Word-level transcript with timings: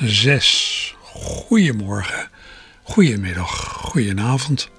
1206. 0.00 0.94
Goedemorgen, 1.00 2.30
goedemiddag, 2.82 3.50
goedenavond. 3.72 4.70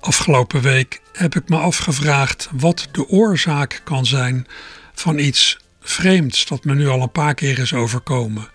Afgelopen 0.00 0.60
week 0.60 1.00
heb 1.12 1.34
ik 1.34 1.48
me 1.48 1.56
afgevraagd 1.56 2.48
wat 2.52 2.88
de 2.92 3.08
oorzaak 3.08 3.80
kan 3.84 4.06
zijn 4.06 4.46
van 4.94 5.18
iets 5.18 5.58
vreemds 5.80 6.46
dat 6.46 6.64
me 6.64 6.74
nu 6.74 6.88
al 6.88 7.02
een 7.02 7.10
paar 7.10 7.34
keer 7.34 7.58
is 7.58 7.74
overkomen. 7.74 8.48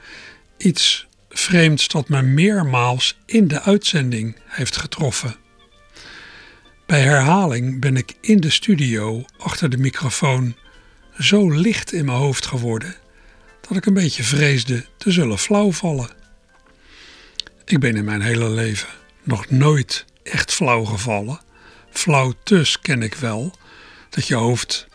Iets 0.58 1.08
vreemds 1.30 1.88
dat 1.88 2.10
me 2.10 2.22
meermaals 2.22 3.18
in 3.26 3.48
de 3.48 3.62
uitzending 3.62 4.36
heeft 4.46 4.78
getroffen. 4.78 5.36
Bij 6.86 7.02
herhaling 7.02 7.80
ben 7.80 7.98
ik 7.98 8.14
in 8.22 8.40
de 8.40 8.50
studio 8.50 9.26
achter 9.38 9.70
de 9.70 9.78
microfoon 9.78 10.56
zo 11.20 11.50
licht 11.50 11.94
in 11.94 12.06
mijn 12.06 12.18
hoofd 12.18 12.46
geworden 12.46 12.96
dat 13.70 13.78
ik 13.78 13.86
een 13.86 13.94
beetje 13.94 14.24
vreesde 14.24 14.86
te 14.98 15.12
zullen 15.12 15.38
flauwvallen. 15.38 16.10
Ik 17.66 17.80
ben 17.80 17.96
in 17.96 18.06
mijn 18.06 18.22
hele 18.22 18.50
leven 18.50 18.88
nog 19.24 19.50
nooit 19.50 20.06
echt 20.24 20.54
flauw 20.54 20.84
gevallen. 20.84 21.40
Flauw 21.90 22.34
tus 22.44 22.80
ken 22.80 23.02
ik 23.02 23.16
wel, 23.16 23.56
dat 24.10 24.28
je 24.28 24.36
hoofd 24.36 24.88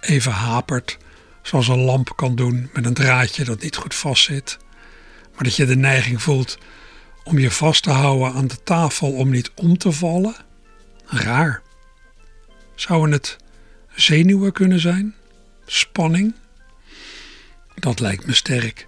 even 0.00 0.32
hapert, 0.32 0.98
zoals 1.42 1.68
een 1.68 1.80
lamp 1.80 2.16
kan 2.16 2.34
doen 2.34 2.70
met 2.72 2.84
een 2.84 2.94
draadje 2.94 3.44
dat 3.44 3.62
niet 3.62 3.76
goed 3.76 3.94
vastzit. 3.94 4.58
Maar 5.34 5.42
dat 5.42 5.56
je 5.56 5.66
de 5.66 5.76
neiging 5.76 6.22
voelt 6.22 6.58
om 7.24 7.38
je 7.38 7.50
vast 7.50 7.82
te 7.82 7.90
houden 7.90 8.32
aan 8.32 8.46
de 8.46 8.62
tafel 8.64 9.12
om 9.12 9.30
niet 9.30 9.50
om 9.54 9.78
te 9.78 9.92
vallen. 9.92 10.36
Raar. 11.04 11.62
Zouden 12.74 13.12
het 13.12 13.36
zenuwen 13.94 14.52
kunnen 14.52 14.80
zijn? 14.80 15.14
Spanning? 15.66 16.34
Dat 17.78 18.00
lijkt 18.00 18.26
me 18.26 18.34
sterk. 18.34 18.86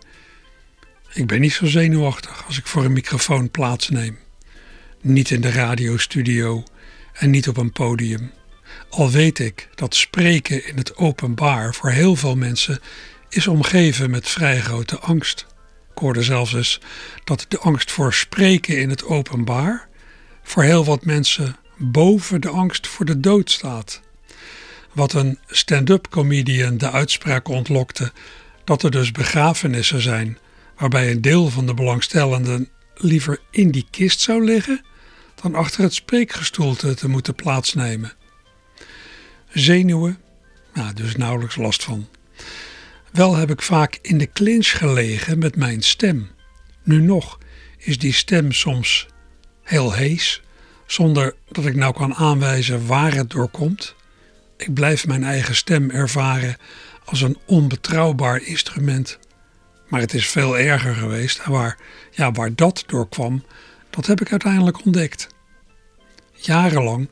Ik 1.12 1.26
ben 1.26 1.40
niet 1.40 1.52
zo 1.52 1.66
zenuwachtig 1.66 2.46
als 2.46 2.58
ik 2.58 2.66
voor 2.66 2.84
een 2.84 2.92
microfoon 2.92 3.50
plaatsneem. 3.50 4.18
Niet 5.00 5.30
in 5.30 5.40
de 5.40 5.50
radiostudio 5.50 6.62
en 7.12 7.30
niet 7.30 7.48
op 7.48 7.56
een 7.56 7.72
podium. 7.72 8.32
Al 8.90 9.10
weet 9.10 9.38
ik 9.38 9.68
dat 9.74 9.94
spreken 9.94 10.66
in 10.66 10.76
het 10.76 10.96
openbaar 10.96 11.74
voor 11.74 11.90
heel 11.90 12.16
veel 12.16 12.36
mensen 12.36 12.80
is 13.28 13.46
omgeven 13.46 14.10
met 14.10 14.28
vrij 14.28 14.60
grote 14.60 14.98
angst. 14.98 15.46
Ik 15.92 15.98
hoorde 15.98 16.22
zelfs 16.22 16.52
eens 16.52 16.80
dat 17.24 17.46
de 17.48 17.58
angst 17.58 17.90
voor 17.90 18.14
spreken 18.14 18.78
in 18.78 18.90
het 18.90 19.04
openbaar 19.04 19.88
voor 20.42 20.62
heel 20.62 20.84
wat 20.84 21.04
mensen 21.04 21.56
boven 21.76 22.40
de 22.40 22.48
angst 22.48 22.86
voor 22.86 23.06
de 23.06 23.20
dood 23.20 23.50
staat. 23.50 24.00
Wat 24.92 25.12
een 25.12 25.38
stand-up 25.46 26.08
comedian 26.10 26.78
de 26.78 26.90
uitspraak 26.90 27.48
ontlokte 27.48 28.12
dat 28.70 28.82
er 28.82 28.90
dus 28.90 29.12
begrafenissen 29.12 30.00
zijn 30.00 30.38
waarbij 30.76 31.10
een 31.10 31.20
deel 31.20 31.48
van 31.48 31.66
de 31.66 31.74
belangstellenden 31.74 32.68
liever 32.94 33.38
in 33.50 33.70
die 33.70 33.86
kist 33.90 34.20
zou 34.20 34.44
liggen 34.44 34.84
dan 35.42 35.54
achter 35.54 35.82
het 35.82 35.94
spreekgestoelte 35.94 36.94
te 36.94 37.08
moeten 37.08 37.34
plaatsnemen. 37.34 38.12
Zenuwen, 39.48 40.18
nou, 40.74 40.94
dus 40.94 41.16
nauwelijks 41.16 41.56
last 41.56 41.84
van. 41.84 42.08
Wel 43.12 43.36
heb 43.36 43.50
ik 43.50 43.62
vaak 43.62 43.98
in 44.02 44.18
de 44.18 44.32
clinch 44.32 44.78
gelegen 44.78 45.38
met 45.38 45.56
mijn 45.56 45.82
stem. 45.82 46.30
Nu 46.82 47.00
nog 47.00 47.38
is 47.78 47.98
die 47.98 48.12
stem 48.12 48.52
soms 48.52 49.06
heel 49.62 49.92
hees, 49.92 50.42
zonder 50.86 51.34
dat 51.48 51.66
ik 51.66 51.74
nou 51.74 51.94
kan 51.94 52.14
aanwijzen 52.14 52.86
waar 52.86 53.14
het 53.14 53.30
door 53.30 53.48
komt. 53.48 53.94
Ik 54.56 54.74
blijf 54.74 55.06
mijn 55.06 55.24
eigen 55.24 55.54
stem 55.54 55.90
ervaren 55.90 56.56
als 57.10 57.20
een 57.20 57.38
onbetrouwbaar 57.46 58.42
instrument. 58.42 59.18
Maar 59.88 60.00
het 60.00 60.14
is 60.14 60.28
veel 60.28 60.58
erger 60.58 60.94
geweest 60.94 61.38
en 61.38 61.50
waar, 61.50 61.78
ja, 62.10 62.32
waar 62.32 62.54
dat 62.54 62.84
door 62.86 63.08
kwam, 63.08 63.44
dat 63.90 64.06
heb 64.06 64.20
ik 64.20 64.30
uiteindelijk 64.30 64.84
ontdekt. 64.84 65.28
Jarenlang 66.32 67.08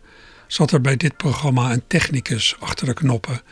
zat 0.47 0.71
er 0.71 0.81
bij 0.81 0.97
dit 0.97 1.17
programma 1.17 1.73
een 1.73 1.87
technicus 1.87 2.57
achter 2.59 2.87
de 2.87 2.95
knoppen 2.95 3.43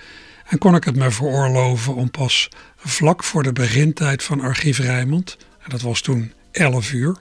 en 0.46 0.58
kon 0.58 0.74
ik 0.74 0.84
het 0.84 0.96
me 0.96 1.10
veroorloven 1.10 1.94
om 1.94 2.10
pas 2.10 2.48
vlak 2.76 3.24
voor 3.24 3.42
de 3.42 3.52
begintijd 3.52 4.22
van 4.22 4.40
Archief 4.40 4.78
Rijmond, 4.78 5.36
en 5.58 5.70
dat 5.70 5.80
was 5.80 6.00
toen 6.00 6.32
11 6.50 6.92
uur, 6.92 7.16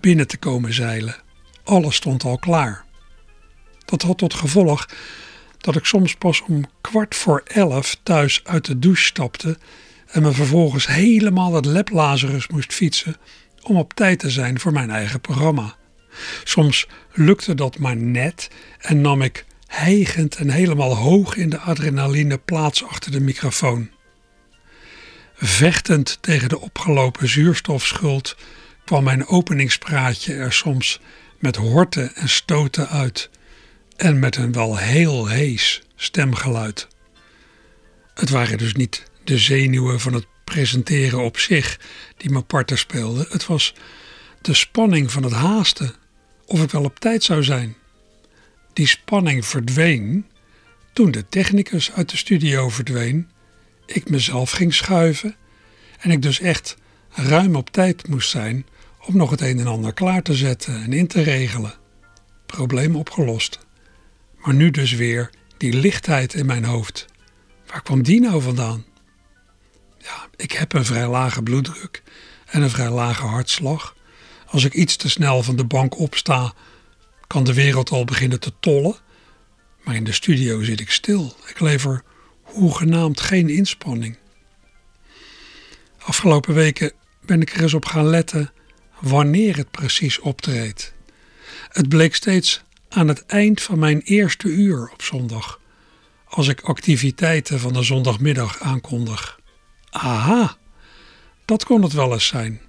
binnen 0.00 0.26
te 0.26 0.36
komen 0.36 0.74
zeilen. 0.74 1.16
Alles 1.64 1.94
stond 1.94 2.24
al 2.24 2.38
klaar. 2.38 2.84
Dat 3.84 4.02
had 4.02 4.18
tot 4.18 4.34
gevolg 4.34 4.86
dat 5.64 5.76
ik 5.76 5.84
soms 5.84 6.14
pas 6.14 6.40
om 6.40 6.64
kwart 6.80 7.14
voor 7.14 7.42
elf 7.44 7.96
thuis 8.02 8.40
uit 8.44 8.64
de 8.64 8.78
douche 8.78 9.04
stapte 9.04 9.58
en 10.06 10.22
me 10.22 10.32
vervolgens 10.32 10.86
helemaal 10.86 11.54
het 11.54 11.64
leplazerus 11.64 12.48
moest 12.48 12.72
fietsen 12.72 13.16
om 13.62 13.76
op 13.76 13.92
tijd 13.92 14.18
te 14.18 14.30
zijn 14.30 14.60
voor 14.60 14.72
mijn 14.72 14.90
eigen 14.90 15.20
programma. 15.20 15.76
Soms 16.44 16.86
lukte 17.12 17.54
dat 17.54 17.78
maar 17.78 17.96
net 17.96 18.50
en 18.78 19.00
nam 19.00 19.22
ik 19.22 19.44
hijgend 19.66 20.36
en 20.36 20.50
helemaal 20.50 20.96
hoog 20.96 21.36
in 21.36 21.48
de 21.48 21.58
adrenaline 21.58 22.38
plaats 22.38 22.84
achter 22.84 23.10
de 23.10 23.20
microfoon. 23.20 23.90
Vechtend 25.34 26.18
tegen 26.20 26.48
de 26.48 26.60
opgelopen 26.60 27.28
zuurstofschuld 27.28 28.36
kwam 28.84 29.04
mijn 29.04 29.26
openingspraatje 29.26 30.34
er 30.34 30.52
soms 30.52 31.00
met 31.38 31.56
horten 31.56 32.14
en 32.14 32.28
stoten 32.28 32.88
uit 32.88 33.30
en 33.96 34.18
met 34.18 34.36
een 34.36 34.52
wel 34.52 34.76
heel 34.76 35.26
hees 35.26 35.82
stemgeluid. 35.96 36.88
Het 38.14 38.30
waren 38.30 38.58
dus 38.58 38.74
niet 38.74 39.02
de 39.24 39.38
zenuwen 39.38 40.00
van 40.00 40.12
het 40.12 40.26
presenteren 40.44 41.24
op 41.24 41.38
zich 41.38 41.80
die 42.16 42.30
me 42.30 42.42
parten 42.42 42.78
speelden. 42.78 43.26
Het 43.28 43.46
was 43.46 43.74
de 44.40 44.54
spanning 44.54 45.12
van 45.12 45.22
het 45.22 45.32
haasten 45.32 45.94
of 46.46 46.62
ik 46.62 46.70
wel 46.70 46.84
op 46.84 46.98
tijd 46.98 47.22
zou 47.22 47.42
zijn. 47.42 47.76
Die 48.72 48.86
spanning 48.86 49.46
verdween 49.46 50.26
toen 50.92 51.10
de 51.10 51.28
technicus 51.28 51.92
uit 51.92 52.10
de 52.10 52.16
studio 52.16 52.68
verdween, 52.68 53.30
ik 53.86 54.10
mezelf 54.10 54.50
ging 54.50 54.74
schuiven 54.74 55.36
en 55.98 56.10
ik 56.10 56.22
dus 56.22 56.40
echt 56.40 56.76
ruim 57.10 57.56
op 57.56 57.70
tijd 57.70 58.08
moest 58.08 58.30
zijn 58.30 58.66
om 59.06 59.16
nog 59.16 59.30
het 59.30 59.40
een 59.40 59.58
en 59.58 59.66
ander 59.66 59.92
klaar 59.92 60.22
te 60.22 60.34
zetten 60.34 60.82
en 60.82 60.92
in 60.92 61.06
te 61.06 61.22
regelen. 61.22 61.74
Probleem 62.46 62.96
opgelost. 62.96 63.63
Maar 64.44 64.54
nu 64.54 64.70
dus 64.70 64.92
weer 64.92 65.30
die 65.56 65.72
lichtheid 65.72 66.34
in 66.34 66.46
mijn 66.46 66.64
hoofd. 66.64 67.06
Waar 67.66 67.82
kwam 67.82 68.02
die 68.02 68.20
nou 68.20 68.42
vandaan? 68.42 68.84
Ja, 69.98 70.28
ik 70.36 70.52
heb 70.52 70.72
een 70.72 70.84
vrij 70.84 71.08
lage 71.08 71.42
bloeddruk 71.42 72.02
en 72.46 72.62
een 72.62 72.70
vrij 72.70 72.90
lage 72.90 73.22
hartslag. 73.22 73.96
Als 74.46 74.64
ik 74.64 74.74
iets 74.74 74.96
te 74.96 75.10
snel 75.10 75.42
van 75.42 75.56
de 75.56 75.64
bank 75.64 75.98
opsta, 75.98 76.52
kan 77.26 77.44
de 77.44 77.54
wereld 77.54 77.90
al 77.90 78.04
beginnen 78.04 78.40
te 78.40 78.52
tollen. 78.60 78.96
Maar 79.84 79.94
in 79.94 80.04
de 80.04 80.12
studio 80.12 80.62
zit 80.62 80.80
ik 80.80 80.90
stil. 80.90 81.36
Ik 81.46 81.60
lever 81.60 82.02
hoegenaamd 82.42 83.20
geen 83.20 83.48
inspanning. 83.48 84.16
Afgelopen 85.98 86.54
weken 86.54 86.92
ben 87.20 87.40
ik 87.40 87.54
er 87.54 87.62
eens 87.62 87.74
op 87.74 87.84
gaan 87.84 88.06
letten 88.06 88.52
wanneer 89.00 89.56
het 89.56 89.70
precies 89.70 90.18
optreedt. 90.18 90.92
Het 91.68 91.88
bleek 91.88 92.14
steeds 92.14 92.62
aan 92.94 93.08
het 93.08 93.26
eind 93.26 93.62
van 93.62 93.78
mijn 93.78 94.00
eerste 94.00 94.48
uur 94.48 94.90
op 94.92 95.02
zondag, 95.02 95.60
als 96.24 96.48
ik 96.48 96.60
activiteiten 96.60 97.60
van 97.60 97.72
de 97.72 97.82
zondagmiddag 97.82 98.60
aankondig. 98.60 99.40
Aha, 99.90 100.56
dat 101.44 101.64
kon 101.64 101.82
het 101.82 101.92
wel 101.92 102.12
eens 102.12 102.26
zijn. 102.26 102.60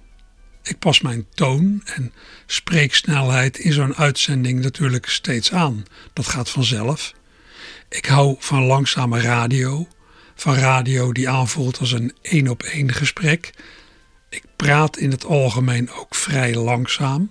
Ik 0.62 0.78
pas 0.78 1.00
mijn 1.00 1.26
toon 1.34 1.82
en 1.84 2.12
spreeksnelheid 2.46 3.58
in 3.58 3.72
zo'n 3.72 3.94
uitzending 3.94 4.60
natuurlijk 4.62 5.08
steeds 5.08 5.52
aan. 5.52 5.84
Dat 6.12 6.26
gaat 6.26 6.50
vanzelf. 6.50 7.12
Ik 7.88 8.06
hou 8.06 8.36
van 8.38 8.62
langzame 8.62 9.20
radio, 9.20 9.88
van 10.34 10.54
radio 10.54 11.12
die 11.12 11.28
aanvoelt 11.28 11.78
als 11.78 11.92
een 11.92 12.14
één 12.22 12.48
op 12.48 12.62
één 12.62 12.92
gesprek. 12.92 13.50
Ik 14.28 14.42
praat 14.56 14.96
in 14.96 15.10
het 15.10 15.24
algemeen 15.24 15.90
ook 15.90 16.14
vrij 16.14 16.54
langzaam. 16.54 17.30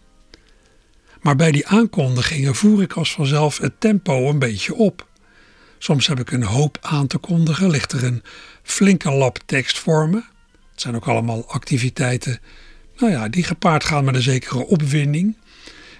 Maar 1.25 1.36
bij 1.36 1.51
die 1.51 1.68
aankondigingen 1.68 2.56
voer 2.56 2.81
ik 2.81 2.94
als 2.94 3.12
vanzelf 3.12 3.57
het 3.57 3.74
tempo 3.80 4.30
een 4.30 4.39
beetje 4.39 4.75
op. 4.75 5.07
Soms 5.77 6.07
heb 6.07 6.19
ik 6.19 6.31
een 6.31 6.44
hoop 6.44 6.77
aan 6.81 7.07
te 7.07 7.18
kondigen, 7.18 7.69
ligt 7.69 7.92
er 7.92 8.04
een 8.04 8.24
flinke 8.63 9.12
lap 9.12 9.39
tekst 9.45 9.77
voor 9.77 10.10
me. 10.10 10.24
Het 10.72 10.81
zijn 10.81 10.95
ook 10.95 11.07
allemaal 11.07 11.48
activiteiten 11.48 12.39
nou 12.98 13.12
ja, 13.12 13.30
die 13.30 13.44
gepaard 13.44 13.83
gaat 13.83 14.04
met 14.04 14.16
een 14.16 14.22
zekere 14.22 14.66
opwinding. 14.66 15.38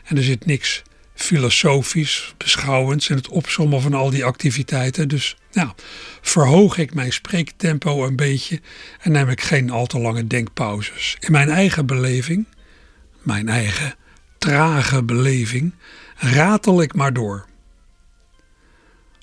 En 0.04 0.18
er 0.18 0.24
zit 0.24 0.46
niks 0.46 0.84
filosofisch, 1.14 2.34
beschouwends 2.38 3.10
in 3.10 3.16
het 3.16 3.28
opzommen 3.28 3.82
van 3.82 3.94
al 3.94 4.10
die 4.10 4.26
activiteiten. 4.26 5.08
Dus 5.08 5.38
ja, 5.52 5.76
verhoog 6.22 6.78
ik 6.78 6.94
mijn 6.94 7.14
spreektempo 7.14 8.06
een 8.06 8.16
beetje 8.16 8.62
en 9.00 9.12
neem 9.12 9.30
ik 9.30 9.42
geen 9.42 9.70
al 9.70 9.86
te 9.86 10.00
lange 10.00 10.28
denkpauzes. 10.28 11.18
In 11.20 11.32
mijn 11.32 11.50
eigen 11.50 11.86
beleving, 11.86 12.46
mijn 13.22 13.50
eigen 13.50 13.96
trage 14.46 15.04
beleving, 15.04 15.74
ratel 16.16 16.82
ik 16.82 16.94
maar 16.96 17.14
door. 17.14 17.46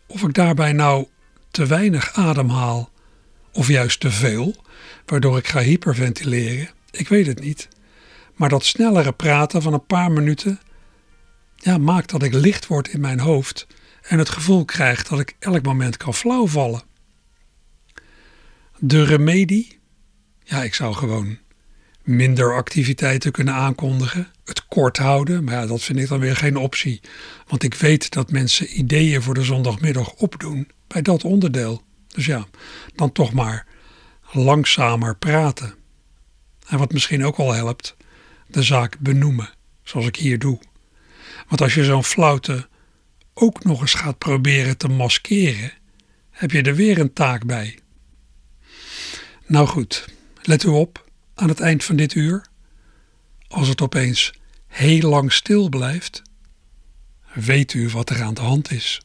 Of 0.06 0.22
ik 0.22 0.34
daarbij 0.34 0.72
nou 0.72 1.06
te 1.50 1.66
weinig 1.66 2.12
ademhaal 2.12 2.90
of 3.52 3.68
juist 3.68 4.00
te 4.00 4.10
veel, 4.10 4.56
waardoor 5.06 5.38
ik 5.38 5.48
ga 5.48 5.60
hyperventileren, 5.60 6.70
ik 6.90 7.08
weet 7.08 7.26
het 7.26 7.40
niet. 7.40 7.68
Maar 8.34 8.48
dat 8.48 8.64
snellere 8.64 9.12
praten 9.12 9.62
van 9.62 9.72
een 9.72 9.86
paar 9.86 10.10
minuten 10.10 10.60
ja, 11.56 11.78
maakt 11.78 12.10
dat 12.10 12.22
ik 12.22 12.32
licht 12.32 12.66
word 12.66 12.88
in 12.88 13.00
mijn 13.00 13.20
hoofd 13.20 13.66
en 14.02 14.18
het 14.18 14.28
gevoel 14.28 14.64
krijg 14.64 15.02
dat 15.02 15.20
ik 15.20 15.36
elk 15.38 15.62
moment 15.62 15.96
kan 15.96 16.14
flauwvallen. 16.14 16.82
De 18.78 19.04
remedie? 19.04 19.78
Ja, 20.44 20.62
ik 20.62 20.74
zou 20.74 20.94
gewoon 20.94 21.38
minder 22.02 22.54
activiteiten 22.54 23.32
kunnen 23.32 23.54
aankondigen, 23.54 24.31
het 24.44 24.66
kort 24.66 24.96
houden, 24.96 25.44
maar 25.44 25.66
dat 25.66 25.82
vind 25.82 25.98
ik 25.98 26.08
dan 26.08 26.20
weer 26.20 26.36
geen 26.36 26.56
optie, 26.56 27.00
want 27.46 27.62
ik 27.62 27.74
weet 27.74 28.10
dat 28.10 28.30
mensen 28.30 28.78
ideeën 28.78 29.22
voor 29.22 29.34
de 29.34 29.42
zondagmiddag 29.42 30.12
opdoen 30.12 30.68
bij 30.86 31.02
dat 31.02 31.24
onderdeel. 31.24 31.82
Dus 32.08 32.26
ja, 32.26 32.46
dan 32.94 33.12
toch 33.12 33.32
maar 33.32 33.66
langzamer 34.32 35.16
praten. 35.16 35.74
En 36.66 36.78
wat 36.78 36.92
misschien 36.92 37.24
ook 37.24 37.36
al 37.36 37.52
helpt, 37.52 37.96
de 38.46 38.62
zaak 38.62 38.98
benoemen, 38.98 39.50
zoals 39.82 40.06
ik 40.06 40.16
hier 40.16 40.38
doe. 40.38 40.60
Want 41.48 41.60
als 41.60 41.74
je 41.74 41.84
zo'n 41.84 42.04
flauwte 42.04 42.68
ook 43.34 43.64
nog 43.64 43.80
eens 43.80 43.94
gaat 43.94 44.18
proberen 44.18 44.76
te 44.76 44.88
maskeren, 44.88 45.72
heb 46.30 46.50
je 46.50 46.62
er 46.62 46.74
weer 46.74 46.98
een 46.98 47.12
taak 47.12 47.46
bij. 47.46 47.78
Nou 49.46 49.66
goed, 49.66 50.04
let 50.42 50.62
u 50.62 50.68
op 50.68 51.10
aan 51.34 51.48
het 51.48 51.60
eind 51.60 51.84
van 51.84 51.96
dit 51.96 52.14
uur. 52.14 52.50
Als 53.52 53.68
het 53.68 53.80
opeens 53.80 54.32
heel 54.66 55.08
lang 55.08 55.32
stil 55.32 55.68
blijft, 55.68 56.22
weet 57.34 57.72
u 57.72 57.88
wat 57.88 58.10
er 58.10 58.22
aan 58.22 58.34
de 58.34 58.40
hand 58.40 58.70
is. 58.70 59.00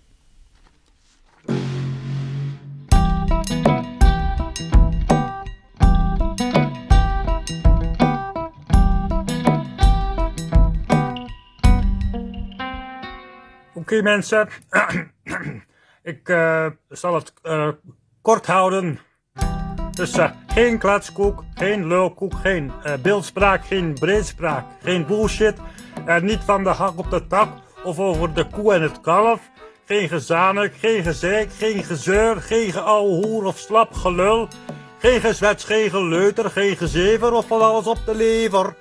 Oké 13.74 14.02
mensen, 14.02 14.50
ik 16.04 16.30
uh, 16.30 16.68
zal 16.90 17.16
het 17.16 17.34
uh, 17.44 17.70
kort 18.22 18.46
houden. 18.46 19.00
Dus 19.98 20.14
geen 20.48 20.78
kletskoek, 20.78 21.44
geen 21.54 21.88
lulkoek, 21.88 22.34
geen 22.42 22.72
beeldspraak, 23.02 23.66
geen 23.66 23.94
breedspraak, 23.94 24.66
geen 24.84 25.06
bullshit. 25.06 25.56
niet 26.22 26.40
van 26.46 26.64
de 26.64 26.70
hak 26.70 26.98
op 26.98 27.10
de 27.10 27.28
tak 27.28 27.50
of 27.84 28.00
over 28.00 28.34
de 28.34 28.48
koe 28.48 28.74
en 28.74 28.82
het 28.82 29.02
kalf. 29.02 29.40
Geen 29.86 30.08
gezanik, 30.08 30.74
geen 30.80 31.04
gezeik, 31.04 31.52
geen 31.54 31.84
gezeur, 31.84 32.42
geen 32.42 32.72
geouwe 32.72 33.26
hoer 33.26 33.44
of 33.46 33.58
slap 33.58 33.94
gelul. 33.94 34.48
Geen 34.98 35.22
gezwets, 35.22 35.64
geen 35.64 35.90
geleuter, 35.90 36.50
geen 36.50 36.78
gezever 36.78 37.34
of 37.34 37.48
van 37.48 37.62
alles 37.62 37.88
op 37.88 38.00
de 38.06 38.16
lever. 38.16 38.76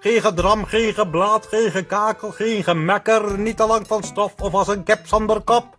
Geen 0.00 0.20
gedram, 0.20 0.64
geen 0.64 0.94
geblaad, 0.94 1.46
geen 1.46 1.70
gekakel, 1.70 2.30
geen 2.30 2.64
gemekker, 2.64 3.38
niet 3.38 3.56
te 3.56 3.66
lang 3.66 3.86
van 3.86 4.02
stof 4.02 4.34
of 4.38 4.54
als 4.54 4.68
een 4.68 4.84
kep 4.84 5.06
zonder 5.06 5.40
kop. 5.40 5.76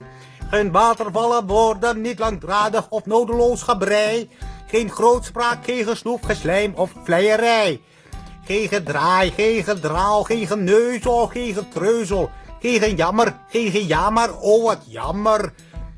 Geen 0.50 0.72
watervallen 0.72 1.48
woorden, 1.48 2.02
niet 2.02 2.20
langdradig 2.20 2.90
of 2.90 3.06
nodeloos 3.06 3.62
gebrei. 3.62 4.30
Geen 4.70 4.90
grootspraak, 4.90 5.66
geen 5.66 5.86
gesnoef, 5.86 6.22
geslijm 6.22 6.74
of 6.76 6.92
vleierij. 7.04 7.82
Geen 8.46 8.68
gedraai, 8.68 9.32
geen 9.32 9.64
gedraal, 9.64 10.24
geen 10.24 10.48
geneuzel, 10.48 11.28
geen 11.28 11.54
getreuzel. 11.54 12.30
Geen 12.62 12.80
gejammer, 12.80 13.38
geen 13.50 13.72
gejammer, 13.72 14.40
oh 14.40 14.64
wat 14.64 14.82
jammer. 14.88 15.54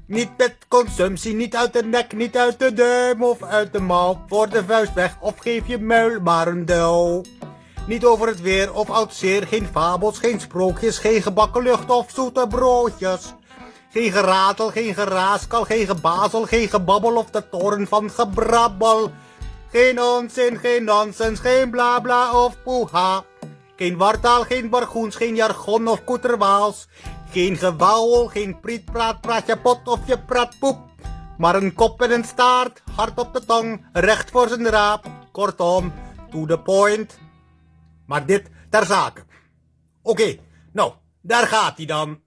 Niet 0.07 0.29
met 0.37 0.57
consumptie, 0.67 1.33
niet 1.33 1.55
uit 1.55 1.73
de 1.73 1.83
nek, 1.83 2.13
niet 2.13 2.37
uit 2.37 2.59
de 2.59 2.73
duim 2.73 3.23
of 3.23 3.43
uit 3.43 3.73
de 3.73 3.79
mouw. 3.79 4.21
Voor 4.27 4.49
de 4.49 4.63
vuist 4.65 4.93
weg 4.93 5.17
of 5.19 5.37
geef 5.37 5.67
je 5.67 5.79
muil 5.79 6.19
maar 6.19 6.47
een 6.47 6.65
duw. 6.65 7.21
Niet 7.87 8.05
over 8.05 8.27
het 8.27 8.41
weer 8.41 8.73
of 8.73 8.89
oud 8.89 9.13
zeer, 9.13 9.47
geen 9.47 9.67
fabels, 9.71 10.19
geen 10.19 10.39
sprookjes, 10.39 10.97
geen 10.97 11.21
gebakken 11.21 11.63
lucht 11.63 11.89
of 11.89 12.11
zoete 12.13 12.47
broodjes. 12.49 13.33
Geen 13.91 14.11
geratel, 14.11 14.69
geen 14.69 14.93
geraaskal, 14.93 15.63
geen 15.63 15.85
gebazel, 15.85 16.45
geen 16.45 16.67
gebabbel 16.69 17.15
of 17.15 17.29
de 17.29 17.49
toren 17.49 17.87
van 17.87 18.09
gebrabbel. 18.09 19.11
Geen 19.71 20.01
onzin, 20.01 20.57
geen 20.57 20.83
nonsens, 20.83 21.39
geen 21.39 21.69
bla 21.69 21.99
bla 21.99 22.43
of 22.43 22.63
poeha. 22.63 23.23
Geen 23.75 23.97
wartaal, 23.97 24.43
geen 24.43 24.69
bargoens, 24.69 25.15
geen 25.15 25.35
jargon 25.35 25.87
of 25.87 26.03
koeterwaals. 26.03 26.87
Geen 27.31 27.57
gewauwel, 27.57 28.27
geen 28.27 28.59
prietpraat, 28.59 29.21
praat 29.21 29.47
je 29.47 29.57
pot 29.57 29.87
of 29.87 29.99
je 30.05 30.19
praat 30.19 30.59
poep. 30.59 30.79
Maar 31.37 31.55
een 31.55 31.73
kop 31.73 32.01
en 32.01 32.11
een 32.11 32.23
staart, 32.23 32.81
hard 32.95 33.19
op 33.19 33.33
de 33.33 33.45
tong, 33.45 33.85
recht 33.93 34.31
voor 34.31 34.47
zijn 34.47 34.67
raap. 34.67 35.05
Kortom, 35.31 35.93
to 36.29 36.45
the 36.45 36.59
point. 36.59 37.19
Maar 38.05 38.25
dit 38.25 38.49
ter 38.69 38.85
zake. 38.85 39.23
Oké, 40.01 40.37
nou, 40.73 40.93
daar 41.21 41.47
gaat 41.47 41.77
hij 41.77 41.85
dan. 41.85 42.19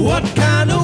What 0.00 0.24
kind 0.34 0.70
of 0.70 0.79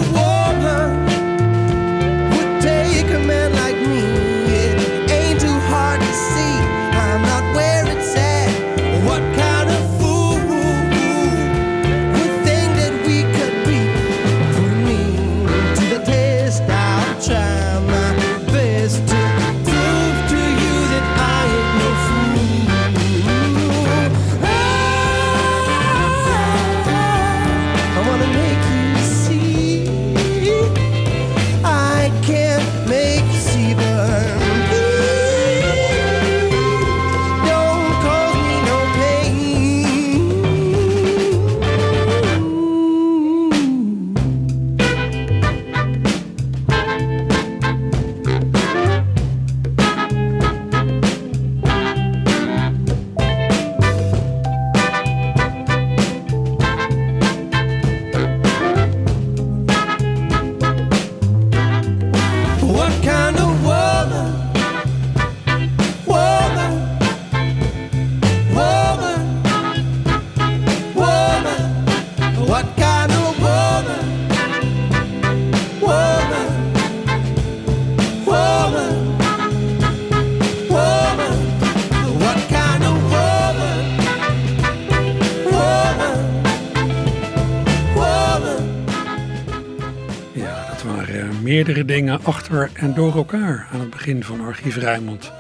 meerdere 91.67 91.95
dingen 91.95 92.25
achter 92.25 92.71
en 92.75 92.95
door 92.95 93.15
elkaar 93.15 93.69
aan 93.73 93.81
het 93.81 93.91
begin 93.91 94.25
van 94.25 94.41
Archief 94.41 94.77
Rijnmond. 94.77 95.33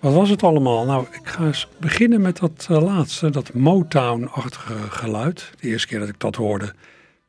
Wat 0.00 0.12
was 0.12 0.28
het 0.28 0.42
allemaal? 0.42 0.84
Nou, 0.84 1.06
ik 1.10 1.28
ga 1.28 1.44
eens 1.44 1.68
beginnen 1.78 2.20
met 2.20 2.38
dat 2.38 2.68
uh, 2.70 2.82
laatste, 2.82 3.30
dat 3.30 3.52
Motown-achtige 3.52 4.74
geluid. 4.90 5.52
De 5.60 5.68
eerste 5.68 5.86
keer 5.86 5.98
dat 5.98 6.08
ik 6.08 6.20
dat 6.20 6.36
hoorde, 6.36 6.74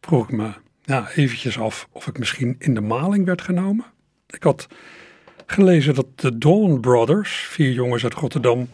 vroeg 0.01 0.24
ik 0.24 0.32
me 0.32 0.50
ja, 0.84 1.10
eventjes 1.16 1.60
af 1.60 1.88
of 1.92 2.08
ik 2.08 2.20
misschien 2.20 2.56
in 2.60 2.74
de 2.74 2.82
maling 2.82 3.25
werd 3.25 3.42
genomen. 3.42 3.86
Ik 4.27 4.44
had 4.44 4.68
gelezen 5.46 5.96
dat 5.96 6.08
de 6.16 6.38
Dawn 6.38 6.80
Brothers, 6.80 7.32
vier 7.32 7.72
jongens 7.72 8.04
uit 8.04 8.13
Rotterdam, 8.13 8.70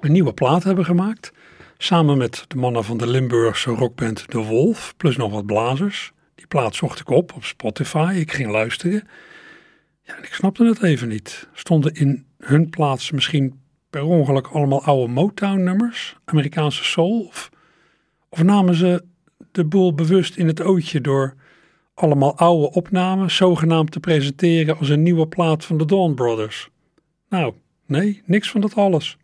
een 0.00 0.12
nieuwe 0.12 0.32
plaat 0.32 0.64
hebben 0.64 0.84
gemaakt. 0.84 1.32
Samen 1.78 2.18
met 2.18 2.44
de 2.48 2.56
mannen 2.56 2.84
van 2.84 2.96
de 2.96 3.06
Limburgse 3.06 3.70
rockband 3.70 4.30
De 4.30 4.38
Wolf, 4.38 4.94
plus 4.96 5.16
nog 5.16 5.32
wat 5.32 5.46
blazers. 5.46 6.12
Die 6.34 6.46
plaat 6.46 6.74
zocht 6.74 7.00
ik 7.00 7.08
op 7.08 7.32
op 7.34 7.44
Spotify. 7.44 8.14
Ik 8.16 8.32
ging 8.32 8.50
luisteren. 8.50 9.08
Ja, 10.02 10.16
ik 10.16 10.32
snapte 10.32 10.64
het 10.64 10.82
even 10.82 11.08
niet. 11.08 11.48
Stonden 11.52 11.94
in 11.94 12.26
hun 12.38 12.70
plaats 12.70 13.10
misschien 13.10 13.60
per 13.90 14.02
ongeluk 14.02 14.46
allemaal 14.46 14.84
oude 14.84 15.12
Motown-nummers, 15.12 16.16
Amerikaanse 16.24 16.84
soul? 16.84 17.24
Of, 17.26 17.50
of 18.28 18.42
namen 18.42 18.74
ze 18.74 19.04
de 19.50 19.64
boel 19.64 19.94
bewust 19.94 20.36
in 20.36 20.46
het 20.46 20.60
ootje 20.60 21.00
door 21.00 21.34
allemaal 21.94 22.36
oude 22.36 22.70
opnames 22.70 23.36
zogenaamd 23.36 23.90
te 23.90 24.00
presenteren 24.00 24.78
als 24.78 24.88
een 24.88 25.02
nieuwe 25.02 25.28
plaat 25.28 25.64
van 25.64 25.78
de 25.78 25.84
Dawn 25.84 26.14
Brothers? 26.14 26.70
Nou, 27.28 27.54
nee, 27.86 28.22
niks 28.24 28.50
van 28.50 28.60
dat 28.60 28.74
alles. 28.74 29.16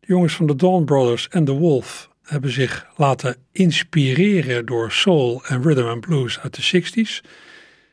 De 0.00 0.06
jongens 0.06 0.34
van 0.34 0.46
de 0.46 0.56
Dawn 0.56 0.84
Brothers 0.84 1.28
en 1.28 1.44
The 1.44 1.52
Wolf 1.52 2.10
hebben 2.26 2.50
zich 2.50 2.86
laten 2.96 3.36
inspireren 3.52 4.66
door 4.66 4.92
soul 4.92 5.44
en 5.44 5.62
rhythm 5.62 5.86
and 5.86 6.00
blues 6.00 6.40
uit 6.40 6.54
de 6.54 6.82
60s. 6.82 7.26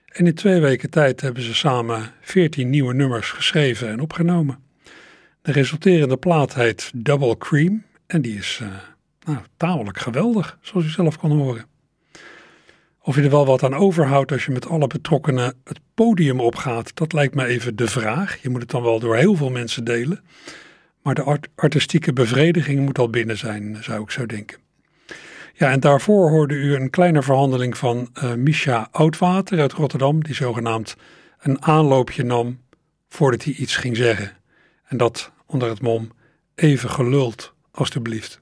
En 0.08 0.28
in 0.28 0.36
twee 0.36 0.60
weken 0.60 0.90
tijd 0.90 1.22
hebben 1.22 1.44
ze 1.44 1.56
samen 1.56 2.12
14 2.22 2.70
nieuwe 2.70 2.94
nummers 2.94 3.30
geschreven 3.30 3.90
en 3.90 4.00
opgenomen. 4.00 4.60
De 5.42 5.52
resulterende 5.52 6.18
plaat 6.18 6.54
heet 6.54 6.92
Double 6.96 7.38
Cream 7.38 7.84
en 8.08 8.22
die 8.22 8.38
is 8.38 8.60
uh, 8.62 8.68
nou, 9.24 9.38
tamelijk 9.58 9.98
geweldig, 9.98 10.58
zoals 10.62 10.86
u 10.86 10.90
zelf 10.90 11.18
kan 11.18 11.32
horen. 11.32 11.66
Of 13.02 13.16
je 13.16 13.22
er 13.22 13.30
wel 13.30 13.46
wat 13.46 13.64
aan 13.64 13.74
overhoudt 13.74 14.32
als 14.32 14.46
je 14.46 14.52
met 14.52 14.68
alle 14.68 14.88
betrokkenen 14.88 15.56
het 15.64 15.80
podium 15.94 16.40
opgaat, 16.40 16.96
dat 16.96 17.14
lijkt 17.14 17.36
me 17.36 17.46
even 17.46 17.76
de 17.76 17.88
vraag. 17.88 18.42
Je 18.42 18.50
moet 18.50 18.62
het 18.62 18.70
dan 18.70 18.84
wel 18.84 19.00
door 19.00 19.16
heel 19.16 19.36
veel 19.36 19.50
mensen 19.50 19.84
delen. 19.84 20.24
Maar 21.04 21.16
de 21.16 21.40
artistieke 21.56 22.14
bevrediging 22.14 22.80
moet 22.80 23.00
al 23.00 23.10
binnen 23.10 23.38
zijn, 23.38 23.78
zou 23.82 24.02
ik 24.04 24.12
zo 24.12 24.26
denken. 24.26 24.58
Ja, 25.54 25.72
en 25.72 25.80
daarvoor 25.80 26.30
hoorde 26.30 26.54
u 26.54 26.76
een 26.76 26.90
kleine 26.90 27.22
verhandeling 27.22 27.78
van 27.78 28.10
uh, 28.24 28.34
Misha 28.34 28.88
Oudwater 28.92 29.60
uit 29.60 29.74
Rotterdam, 29.74 30.24
die 30.24 30.36
zogenaamd 30.36 30.96
een 31.40 31.64
aanloopje 31.64 32.24
nam 32.24 32.60
voordat 33.10 33.44
hij 33.44 33.54
iets 33.54 33.76
ging 33.76 33.98
zeggen. 33.98 34.32
En 34.88 34.98
dat 34.98 35.32
onder 35.46 35.70
het 35.70 35.82
mom 35.82 36.12
even 36.56 36.90
geluld, 36.90 37.54
alstublieft. 37.72 38.42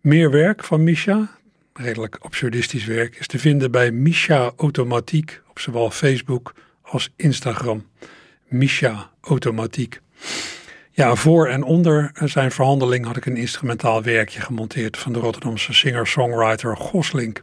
Meer 0.00 0.30
werk 0.30 0.64
van 0.64 0.84
Misha, 0.84 1.38
redelijk 1.72 2.16
absurdistisch 2.20 2.84
werk, 2.84 3.16
is 3.16 3.26
te 3.26 3.38
vinden 3.38 3.70
bij 3.70 3.90
Misha 3.90 4.52
Automatiek 4.56 5.42
op 5.48 5.58
zowel 5.58 5.90
Facebook 5.90 6.54
als 6.82 7.12
Instagram. 7.16 7.86
Misha 8.48 9.10
Automatiek. 9.20 10.00
Ja, 11.00 11.14
voor 11.14 11.46
en 11.46 11.62
onder 11.62 12.10
zijn 12.14 12.50
verhandeling 12.50 13.06
had 13.06 13.16
ik 13.16 13.26
een 13.26 13.36
instrumentaal 13.36 14.02
werkje 14.02 14.40
gemonteerd 14.40 14.98
van 14.98 15.12
de 15.12 15.18
Rotterdamse 15.18 15.72
singer-songwriter 15.72 16.76
Goslink. 16.76 17.42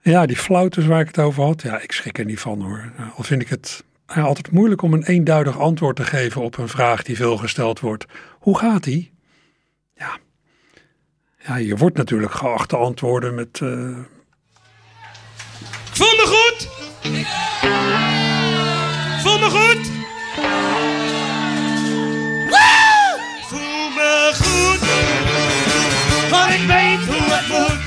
Ja, 0.00 0.26
die 0.26 0.36
flautes 0.36 0.86
waar 0.86 1.00
ik 1.00 1.06
het 1.06 1.18
over 1.18 1.44
had, 1.44 1.62
ja, 1.62 1.80
ik 1.80 1.92
schrik 1.92 2.18
er 2.18 2.24
niet 2.24 2.40
van 2.40 2.60
hoor. 2.62 2.92
Al 3.16 3.24
vind 3.24 3.42
ik 3.42 3.48
het 3.48 3.84
ja, 4.06 4.22
altijd 4.22 4.50
moeilijk 4.50 4.82
om 4.82 4.92
een 4.92 5.04
eenduidig 5.04 5.58
antwoord 5.58 5.96
te 5.96 6.04
geven 6.04 6.42
op 6.42 6.58
een 6.58 6.68
vraag 6.68 7.02
die 7.02 7.16
veel 7.16 7.36
gesteld 7.36 7.80
wordt. 7.80 8.04
Hoe 8.38 8.58
gaat 8.58 8.84
die? 8.84 9.12
Ja, 9.94 10.18
ja 11.38 11.56
je 11.56 11.76
wordt 11.76 11.96
natuurlijk 11.96 12.32
geacht 12.32 12.68
te 12.68 12.76
antwoorden 12.76 13.34
met... 13.34 13.60
Uh... 13.62 13.98
Voel 15.92 16.16
me 16.16 16.26
goed! 16.26 16.68
Voel 19.22 19.38
me 19.38 19.50
goed! 19.50 19.95
Ik 26.54 26.66
weet 26.66 27.04
hoe 27.06 27.32
het 27.32 27.48
moet. 27.48 27.85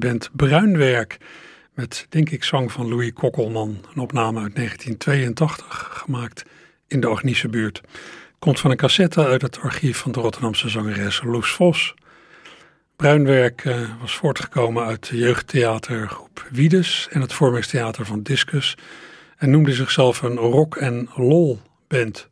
Band 0.00 0.30
Bruinwerk. 0.32 1.18
Met, 1.74 2.06
denk 2.08 2.30
ik, 2.30 2.44
zang 2.44 2.72
van 2.72 2.88
Louis 2.88 3.12
Kokkelman. 3.12 3.84
Een 3.94 4.00
opname 4.00 4.40
uit 4.40 4.54
1982, 4.54 5.90
gemaakt 5.92 6.44
in 6.88 7.00
de 7.00 7.06
Agnische 7.06 7.48
buurt. 7.48 7.80
Komt 8.38 8.60
van 8.60 8.70
een 8.70 8.76
cassette 8.76 9.26
uit 9.26 9.42
het 9.42 9.60
archief 9.60 9.98
van 9.98 10.12
de 10.12 10.20
Rotterdamse 10.20 10.68
zangeres 10.68 11.22
Loes 11.22 11.50
Vos. 11.50 11.94
Bruinwerk 12.96 13.64
eh, 13.64 13.80
was 14.00 14.14
voortgekomen 14.14 14.84
uit 14.84 15.08
de 15.08 15.16
jeugdtheatergroep 15.16 16.46
Wiedes 16.50 17.08
en 17.10 17.20
het 17.20 17.32
vormingstheater 17.32 18.06
van 18.06 18.22
Discus. 18.22 18.76
en 19.36 19.50
noemde 19.50 19.72
zichzelf 19.72 20.22
een 20.22 20.36
rock- 20.36 20.76
en 20.76 21.08
lol-band. 21.14 22.28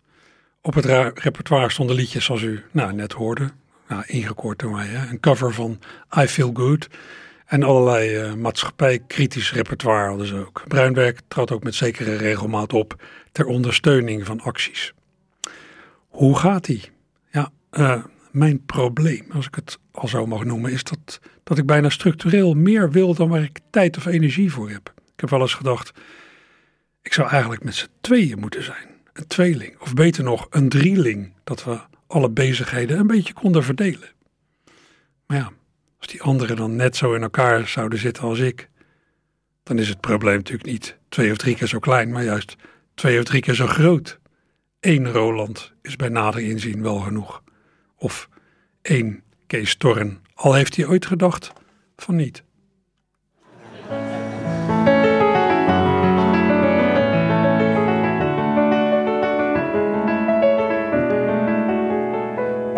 Op 0.61 0.75
het 0.75 0.85
repertoire 1.19 1.71
stonden 1.71 1.97
liedjes 1.97 2.25
zoals 2.25 2.43
u 2.43 2.63
nou, 2.71 2.93
net 2.93 3.13
hoorde, 3.13 3.51
nou, 3.89 4.03
ingekort 4.07 4.59
door 4.59 4.71
mij, 4.71 4.87
hè? 4.87 5.11
een 5.11 5.21
cover 5.21 5.55
van 5.55 5.79
I 6.19 6.27
Feel 6.27 6.51
Good 6.55 6.89
en 7.49 7.63
allerlei 7.63 8.25
uh, 8.25 8.35
maatschappij-kritisch 8.35 9.53
repertoire 9.53 10.09
hadden 10.09 10.27
ze 10.27 10.47
ook. 10.47 10.63
Bruinwerk 10.67 11.21
trad 11.29 11.51
ook 11.51 11.63
met 11.63 11.75
zekere 11.75 12.17
regelmaat 12.17 12.73
op 12.73 13.03
ter 13.33 13.47
ondersteuning 13.47 14.27
van 14.27 14.41
acties. 14.41 14.93
Hoe 16.09 16.39
gaat 16.39 16.65
die? 16.65 16.91
Ja, 17.31 17.51
uh, 17.73 18.05
mijn 18.31 18.65
probleem, 18.65 19.27
als 19.33 19.47
ik 19.47 19.55
het 19.55 19.79
al 19.91 20.09
zo 20.09 20.27
mag 20.27 20.45
noemen, 20.45 20.73
is 20.73 20.85
dat, 20.85 21.21
dat 21.45 21.59
ik 21.59 21.67
bijna 21.67 21.89
structureel 21.89 22.55
meer 22.55 22.91
wil 22.91 23.15
dan 23.15 23.29
waar 23.29 23.43
ik 23.43 23.61
tijd 23.71 23.97
of 23.97 24.07
energie 24.07 24.53
voor 24.53 24.71
heb. 24.71 24.93
Ik 24.97 25.21
heb 25.21 25.31
wel 25.31 25.41
eens 25.41 25.55
gedacht, 25.55 25.93
ik 27.03 27.13
zou 27.13 27.29
eigenlijk 27.29 27.65
met 27.65 27.75
z'n 27.75 27.89
tweeën 28.01 28.39
moeten 28.39 28.63
zijn. 28.63 28.87
Een 29.13 29.27
tweeling, 29.27 29.81
of 29.81 29.95
beter 29.95 30.25
nog, 30.25 30.47
een 30.51 30.69
drieling. 30.69 31.33
Dat 31.45 31.65
we 31.65 31.79
alle 32.07 32.31
bezigheden 32.31 32.99
een 32.99 33.07
beetje 33.07 33.33
konden 33.33 33.65
verdelen. 33.65 34.09
Maar 35.27 35.37
ja, 35.37 35.53
als 35.99 36.07
die 36.07 36.23
anderen 36.23 36.57
dan 36.57 36.77
net 36.77 36.97
zo 36.97 37.15
in 37.15 37.23
elkaar 37.23 37.69
zouden 37.69 37.99
zitten 37.99 38.23
als 38.23 38.39
ik, 38.39 38.69
dan 39.63 39.79
is 39.79 39.89
het 39.89 40.01
probleem 40.01 40.37
natuurlijk 40.37 40.71
niet 40.71 40.99
twee 41.09 41.31
of 41.31 41.37
drie 41.37 41.57
keer 41.57 41.67
zo 41.67 41.79
klein, 41.79 42.13
maar 42.13 42.25
juist 42.25 42.57
twee 42.95 43.19
of 43.19 43.25
drie 43.25 43.41
keer 43.41 43.55
zo 43.55 43.67
groot. 43.67 44.19
Eén 44.81 45.11
Roland 45.13 45.73
is 45.83 45.97
bij 45.97 46.09
nader 46.09 46.41
inzien 46.41 46.83
wel 46.83 46.99
genoeg. 46.99 47.43
Of 47.97 48.29
één 48.83 49.23
Kees 49.47 49.77
Torren, 49.77 50.23
al 50.35 50.55
heeft 50.55 50.77
hij 50.77 50.87
ooit 50.87 51.07
gedacht 51.07 51.53
van 51.97 52.17
niet. 52.17 52.43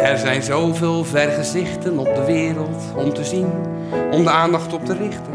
Er 0.03 0.19
zijn 0.19 0.43
zoveel 0.43 1.05
vergezichten 1.05 1.99
op 1.99 2.15
de 2.15 2.25
wereld 2.25 2.93
om 2.97 3.15
te 3.15 3.25
zien, 3.25 3.51
om 4.11 4.25
de 4.25 4.31
aandacht 4.31 4.73
op 4.73 4.85
te 4.85 4.95
richten. 4.95 5.33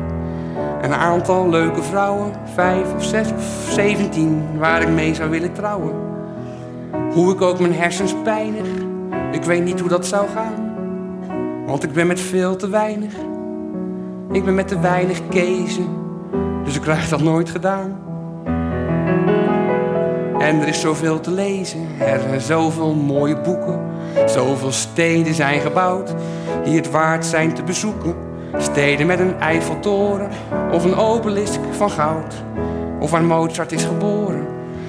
Een 0.81 0.93
aantal 0.93 1.49
leuke 1.49 1.83
vrouwen, 1.83 2.33
vijf 2.53 2.93
of 2.93 3.03
zes 3.03 3.31
of 3.31 3.67
zeventien, 3.69 4.43
waar 4.57 4.81
ik 4.81 4.89
mee 4.89 5.15
zou 5.15 5.29
willen 5.29 5.53
trouwen. 5.53 5.93
Hoe 7.13 7.33
ik 7.33 7.41
ook 7.41 7.59
mijn 7.59 7.73
hersens 7.73 8.13
pijnig, 8.23 8.67
ik 9.31 9.43
weet 9.43 9.63
niet 9.63 9.79
hoe 9.79 9.89
dat 9.89 10.05
zou 10.05 10.27
gaan. 10.27 10.75
Want 11.65 11.83
ik 11.83 11.93
ben 11.93 12.07
met 12.07 12.19
veel 12.19 12.55
te 12.55 12.69
weinig, 12.69 13.13
ik 14.31 14.45
ben 14.45 14.55
met 14.55 14.67
te 14.67 14.79
weinig 14.79 15.27
kezen, 15.29 15.87
dus 16.63 16.75
ik 16.75 16.81
krijg 16.81 17.09
dat 17.09 17.21
nooit 17.21 17.49
gedaan. 17.49 18.04
En 20.39 20.61
er 20.61 20.67
is 20.67 20.79
zoveel 20.79 21.19
te 21.19 21.31
lezen, 21.31 21.87
er 21.99 22.19
zijn 22.19 22.41
zoveel 22.41 22.93
mooie 22.93 23.41
boeken. 23.41 23.79
Zoveel 24.25 24.71
steden 24.71 25.33
zijn 25.33 25.59
gebouwd 25.59 26.13
die 26.63 26.75
het 26.75 26.91
waard 26.91 27.25
zijn 27.25 27.53
te 27.53 27.63
bezoeken. 27.63 28.15
Steden 28.57 29.07
met 29.07 29.19
een 29.19 29.39
Eiffeltoren 29.39 30.29
of 30.71 30.83
een 30.83 30.95
obelisk 30.95 31.59
van 31.71 31.89
goud. 31.89 32.33
Of 32.99 33.11
waar 33.11 33.23
Mozart 33.23 33.71
is 33.71 33.83
geboren. 33.83 34.45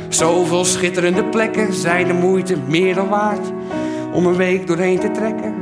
Zoveel 0.08 0.64
schitterende 0.64 1.24
plekken 1.24 1.72
zijn 1.72 2.06
de 2.06 2.12
moeite 2.12 2.56
meer 2.66 2.94
dan 2.94 3.08
waard 3.08 3.52
om 4.12 4.26
een 4.26 4.36
week 4.36 4.66
doorheen 4.66 4.98
te 4.98 5.10
trekken. 5.10 5.54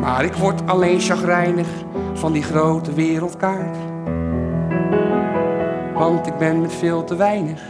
Maar 0.00 0.24
ik 0.24 0.34
word 0.34 0.60
alleen 0.66 1.00
chagrijnig 1.00 1.66
van 2.12 2.32
die 2.32 2.42
grote 2.42 2.92
wereldkaart. 2.92 3.76
Want 5.94 6.26
ik 6.26 6.38
ben 6.38 6.60
met 6.60 6.74
veel 6.74 7.04
te 7.04 7.16
weinig. 7.16 7.62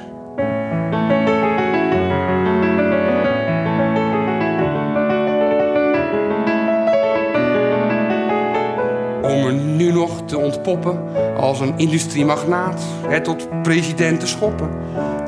Om 9.30 9.42
me 9.42 9.52
nu 9.52 9.92
nog 9.92 10.22
te 10.24 10.38
ontpoppen 10.38 10.98
als 11.36 11.60
een 11.60 11.72
industriemagnaat, 11.76 12.82
het 13.08 13.24
tot 13.24 13.62
president 13.62 14.20
te 14.20 14.26
schoppen. 14.26 14.68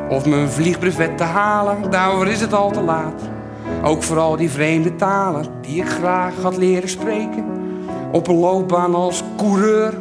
Of 0.09 0.27
mijn 0.27 0.49
vliegbrevet 0.49 1.17
te 1.19 1.25
halen, 1.25 1.91
daarvoor 1.91 2.29
is 2.29 2.41
het 2.41 2.53
al 2.55 2.71
te 2.71 2.83
laat. 2.83 3.23
Ook 3.85 4.03
vooral 4.03 4.37
die 4.37 4.51
vreemde 4.51 4.97
talen 4.97 5.45
die 5.61 5.81
ik 5.83 5.89
graag 5.89 6.35
had 6.43 6.57
leren 6.57 6.89
spreken. 6.89 7.45
Op 8.13 8.29
een 8.29 8.39
loopbaan 8.39 8.95
als 8.95 9.23
coureur 9.37 9.95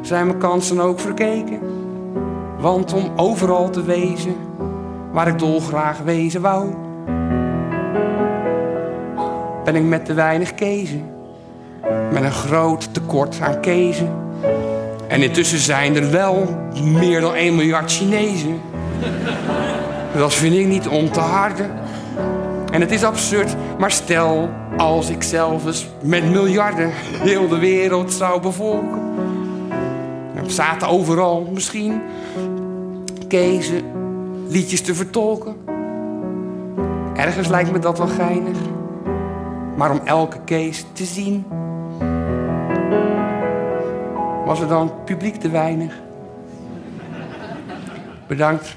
zijn 0.00 0.26
mijn 0.26 0.38
kansen 0.38 0.80
ook 0.80 1.00
verkeken. 1.00 1.60
Want 2.60 2.92
om 2.92 3.12
overal 3.16 3.70
te 3.70 3.82
wezen 3.82 4.34
waar 5.12 5.28
ik 5.28 5.38
dolgraag 5.38 5.98
wezen 5.98 6.40
wou, 6.40 6.74
ben 9.64 9.74
ik 9.74 9.84
met 9.84 10.04
te 10.04 10.14
weinig 10.14 10.54
kezen 10.54 11.15
met 12.12 12.22
een 12.22 12.32
groot 12.32 12.94
tekort 12.94 13.40
aan 13.40 13.60
kezen. 13.60 14.10
En 15.08 15.22
intussen 15.22 15.58
zijn 15.58 15.96
er 15.96 16.10
wel 16.10 16.46
meer 16.82 17.20
dan 17.20 17.34
1 17.34 17.54
miljard 17.54 17.92
Chinezen. 17.92 18.60
Dat 20.16 20.34
vind 20.34 20.54
ik 20.54 20.66
niet 20.66 20.88
om 20.88 21.10
te 21.10 21.20
harden. 21.20 21.70
En 22.72 22.80
het 22.80 22.90
is 22.90 23.04
absurd, 23.04 23.56
maar 23.78 23.90
stel 23.90 24.48
als 24.76 25.10
ik 25.10 25.22
zelf 25.22 25.66
eens 25.66 25.88
met 26.02 26.30
miljarden 26.30 26.90
heel 26.94 27.48
de 27.48 27.58
wereld 27.58 28.12
zou 28.12 28.40
bevolken. 28.40 29.00
Er 30.34 30.50
zaten 30.50 30.88
overal 30.88 31.48
misschien 31.52 32.02
kezen 33.28 33.82
liedjes 34.48 34.82
te 34.82 34.94
vertolken. 34.94 35.56
Ergens 37.14 37.48
lijkt 37.48 37.72
me 37.72 37.78
dat 37.78 37.98
wel 37.98 38.06
geinig. 38.06 38.56
Maar 39.76 39.90
om 39.90 40.00
elke 40.04 40.38
kees 40.44 40.84
te 40.92 41.04
zien 41.04 41.44
was 44.46 44.60
er 44.60 44.68
dan 44.68 45.04
publiek 45.04 45.34
te 45.34 45.50
weinig. 45.50 45.92
Bedankt. 48.26 48.76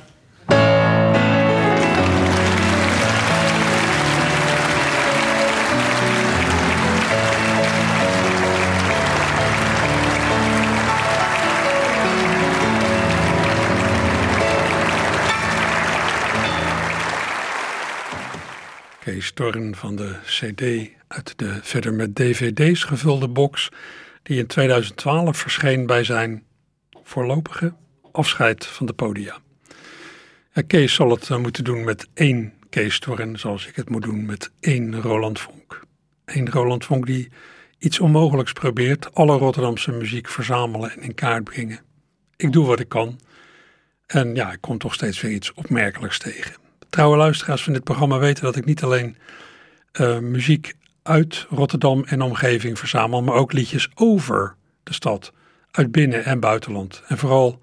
Kees 19.00 19.32
Torren 19.32 19.76
van 19.76 19.96
de 19.96 20.16
CD 20.26 20.90
uit 21.08 21.34
de 21.36 21.60
verder 21.62 21.94
met 21.94 22.16
dvd's 22.16 22.84
gevulde 22.84 23.28
box 23.28 23.70
die 24.24 24.38
in 24.38 24.48
2012 24.48 25.38
verscheen 25.38 25.86
bij 25.86 26.04
zijn 26.04 26.44
voorlopige 27.04 27.74
afscheid 28.12 28.66
van 28.66 28.86
de 28.86 28.94
podia. 28.94 29.38
Ja, 30.54 30.62
Kees 30.68 30.94
zal 30.94 31.10
het 31.10 31.30
uh, 31.30 31.38
moeten 31.38 31.64
doen 31.64 31.84
met 31.84 32.08
één 32.14 32.54
Kees 32.70 33.00
Torren, 33.00 33.40
zoals 33.40 33.68
ik 33.68 33.76
het 33.76 33.90
moet 33.90 34.02
doen 34.04 34.26
met 34.26 34.52
één 34.60 35.02
Roland 35.02 35.40
Vonk. 35.40 35.80
Eén 36.26 36.50
Roland 36.52 36.86
Vonk 36.86 37.06
die 37.06 37.32
iets 37.78 38.00
onmogelijks 38.00 38.54
probeert, 38.54 39.14
alle 39.16 39.38
Rotterdamse 39.38 39.92
muziek 39.92 40.28
verzamelen 40.28 40.92
en 40.92 41.02
in 41.02 41.16
kaart 41.16 41.44
brengen. 41.44 41.80
Ik 42.36 42.52
doe 42.52 42.66
wat 42.66 42.80
ik 42.80 42.90
kan 42.90 43.20
en 44.06 44.36
ja, 44.36 44.52
ik 44.52 44.62
kom 44.62 44.78
toch 44.78 44.94
steeds 44.94 45.22
weer 45.22 45.32
iets 45.32 45.54
opmerkelijks 45.54 46.18
tegen. 46.18 46.56
Trouwe 46.90 47.18
luisteraars 47.18 47.64
van 47.64 47.74
dit 47.74 47.84
programma 47.84 48.18
weten 48.18 48.44
dat 48.44 48.56
ik 48.56 48.66
niet 48.66 48.84
alleen 48.84 49.18
uh, 50.00 50.20
muziek 50.20 50.74
uit 51.10 51.46
Rotterdam 51.50 52.04
en 52.04 52.22
omgeving 52.22 52.80
verzamel, 52.80 53.22
maar 53.22 53.36
ook 53.36 53.54
liedjes 53.54 53.90
over 53.96 54.56
de 54.84 54.94
stad, 54.94 55.34
uit 55.72 55.92
binnen- 55.92 56.26
en 56.26 56.40
buitenland. 56.40 57.04
En 57.08 57.18
vooral 57.18 57.62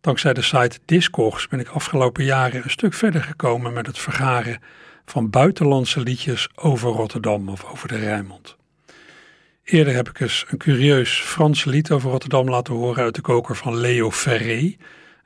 dankzij 0.00 0.32
de 0.32 0.42
site 0.42 0.78
Discogs 0.84 1.48
ben 1.48 1.60
ik 1.60 1.68
afgelopen 1.68 2.24
jaren 2.24 2.62
een 2.64 2.70
stuk 2.70 2.94
verder 2.94 3.22
gekomen 3.22 3.72
met 3.72 3.86
het 3.86 3.98
vergaren 3.98 4.60
van 5.04 5.30
buitenlandse 5.30 6.00
liedjes 6.00 6.48
over 6.54 6.90
Rotterdam 6.90 7.48
of 7.48 7.64
over 7.64 7.88
de 7.88 7.98
Rijnmond. 7.98 8.56
Eerder 9.64 9.94
heb 9.94 10.08
ik 10.08 10.20
eens 10.20 10.44
een 10.48 10.58
curieus 10.58 11.20
Frans 11.20 11.64
lied 11.64 11.90
over 11.90 12.10
Rotterdam 12.10 12.48
laten 12.48 12.74
horen 12.74 13.02
uit 13.02 13.14
de 13.14 13.20
koker 13.20 13.56
van 13.56 13.76
Leo 13.76 14.10
Ferré. 14.10 14.76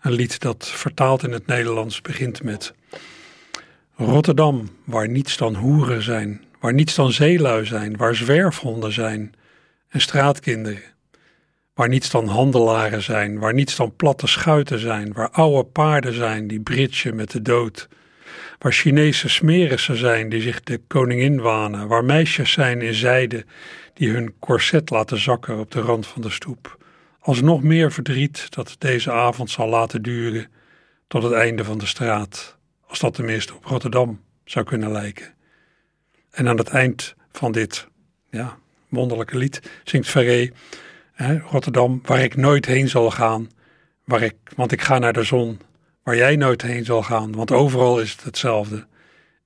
Een 0.01 0.13
lied 0.13 0.41
dat 0.41 0.69
vertaald 0.69 1.23
in 1.23 1.33
het 1.33 1.47
Nederlands 1.47 2.01
begint 2.01 2.43
met 2.43 2.75
Rotterdam, 3.97 4.69
waar 4.85 5.09
niets 5.09 5.37
dan 5.37 5.55
hoeren 5.55 6.03
zijn, 6.03 6.45
waar 6.61 6.73
niets 6.73 6.95
dan 6.95 7.13
zeelui 7.13 7.67
zijn, 7.67 7.97
waar 7.97 8.15
zwerfhonden 8.15 8.93
zijn 8.93 9.35
en 9.89 10.01
straatkinderen, 10.01 10.83
waar 11.75 11.89
niets 11.89 12.11
dan 12.11 12.27
handelaren 12.27 13.03
zijn, 13.03 13.39
waar 13.39 13.55
niets 13.55 13.77
dan 13.77 13.97
platte 13.97 14.27
schuiten 14.27 14.79
zijn, 14.79 15.13
waar 15.13 15.31
oude 15.31 15.65
paarden 15.69 16.15
zijn 16.15 16.47
die 16.47 16.61
britsen 16.61 17.17
met 17.17 17.31
de 17.31 17.43
dood, 17.43 17.89
waar 18.59 18.73
Chinese 18.73 19.29
smerissen 19.29 19.97
zijn 19.97 20.29
die 20.29 20.41
zich 20.41 20.63
de 20.63 20.81
koningin 20.87 21.41
wanen, 21.41 21.89
waar 21.89 22.05
meisjes 22.05 22.53
zijn 22.53 22.83
in 22.83 22.95
zijde 22.95 23.45
die 23.95 24.11
hun 24.11 24.35
korset 24.39 24.91
laten 24.91 25.19
zakken 25.19 25.59
op 25.59 25.71
de 25.71 25.81
rand 25.81 26.07
van 26.07 26.23
de 26.23 26.31
stoep. 26.31 26.79
Als 27.21 27.41
nog 27.41 27.63
meer 27.63 27.93
verdriet 27.93 28.47
dat 28.51 28.77
deze 28.79 29.13
avond 29.13 29.51
zal 29.51 29.69
laten 29.69 30.03
duren, 30.03 30.49
tot 31.07 31.23
het 31.23 31.33
einde 31.33 31.65
van 31.65 31.79
de 31.79 31.87
straat, 31.87 32.57
als 32.87 32.99
dat 32.99 33.15
tenminste 33.15 33.55
op 33.55 33.65
Rotterdam 33.65 34.21
zou 34.45 34.65
kunnen 34.65 34.93
lijken. 34.93 35.35
En 36.31 36.49
aan 36.49 36.59
het 36.59 36.69
eind 36.69 37.15
van 37.33 37.53
dit 37.53 37.89
ja, 38.31 38.59
wonderlijke 38.89 39.37
lied 39.37 39.63
zingt 39.85 40.09
Ferré, 40.09 40.51
Rotterdam, 41.51 42.01
waar 42.03 42.21
ik 42.21 42.37
nooit 42.37 42.67
heen 42.67 42.89
zal 42.89 43.11
gaan, 43.11 43.51
waar 44.05 44.23
ik, 44.23 44.35
want 44.57 44.73
ik 44.73 44.83
ga 44.83 44.99
naar 44.99 45.13
de 45.13 45.23
zon, 45.23 45.61
waar 46.03 46.17
jij 46.17 46.37
nooit 46.37 46.63
heen 46.63 46.85
zal 46.85 47.03
gaan, 47.03 47.33
want 47.33 47.51
overal 47.51 48.01
is 48.01 48.13
het 48.13 48.25
hetzelfde. 48.25 48.87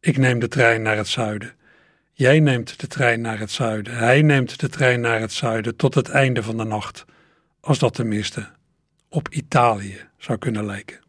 Ik 0.01 0.17
neem 0.17 0.39
de 0.39 0.49
trein 0.49 0.83
naar 0.83 0.97
het 0.97 1.09
zuiden. 1.09 1.53
Jij 2.13 2.41
neemt 2.41 2.81
de 2.81 2.87
trein 2.87 3.21
naar 3.21 3.39
het 3.39 3.51
zuiden. 3.51 3.97
Hij 3.97 4.23
neemt 4.23 4.61
de 4.61 4.69
trein 4.69 5.01
naar 5.01 5.21
het 5.21 5.33
zuiden 5.33 5.77
tot 5.77 5.95
het 5.95 6.09
einde 6.09 6.43
van 6.43 6.57
de 6.57 6.65
nacht. 6.65 7.05
Als 7.61 7.79
dat 7.79 7.95
tenminste 7.95 8.51
op 9.09 9.29
Italië 9.29 10.01
zou 10.19 10.39
kunnen 10.39 10.67
lijken. 10.67 11.01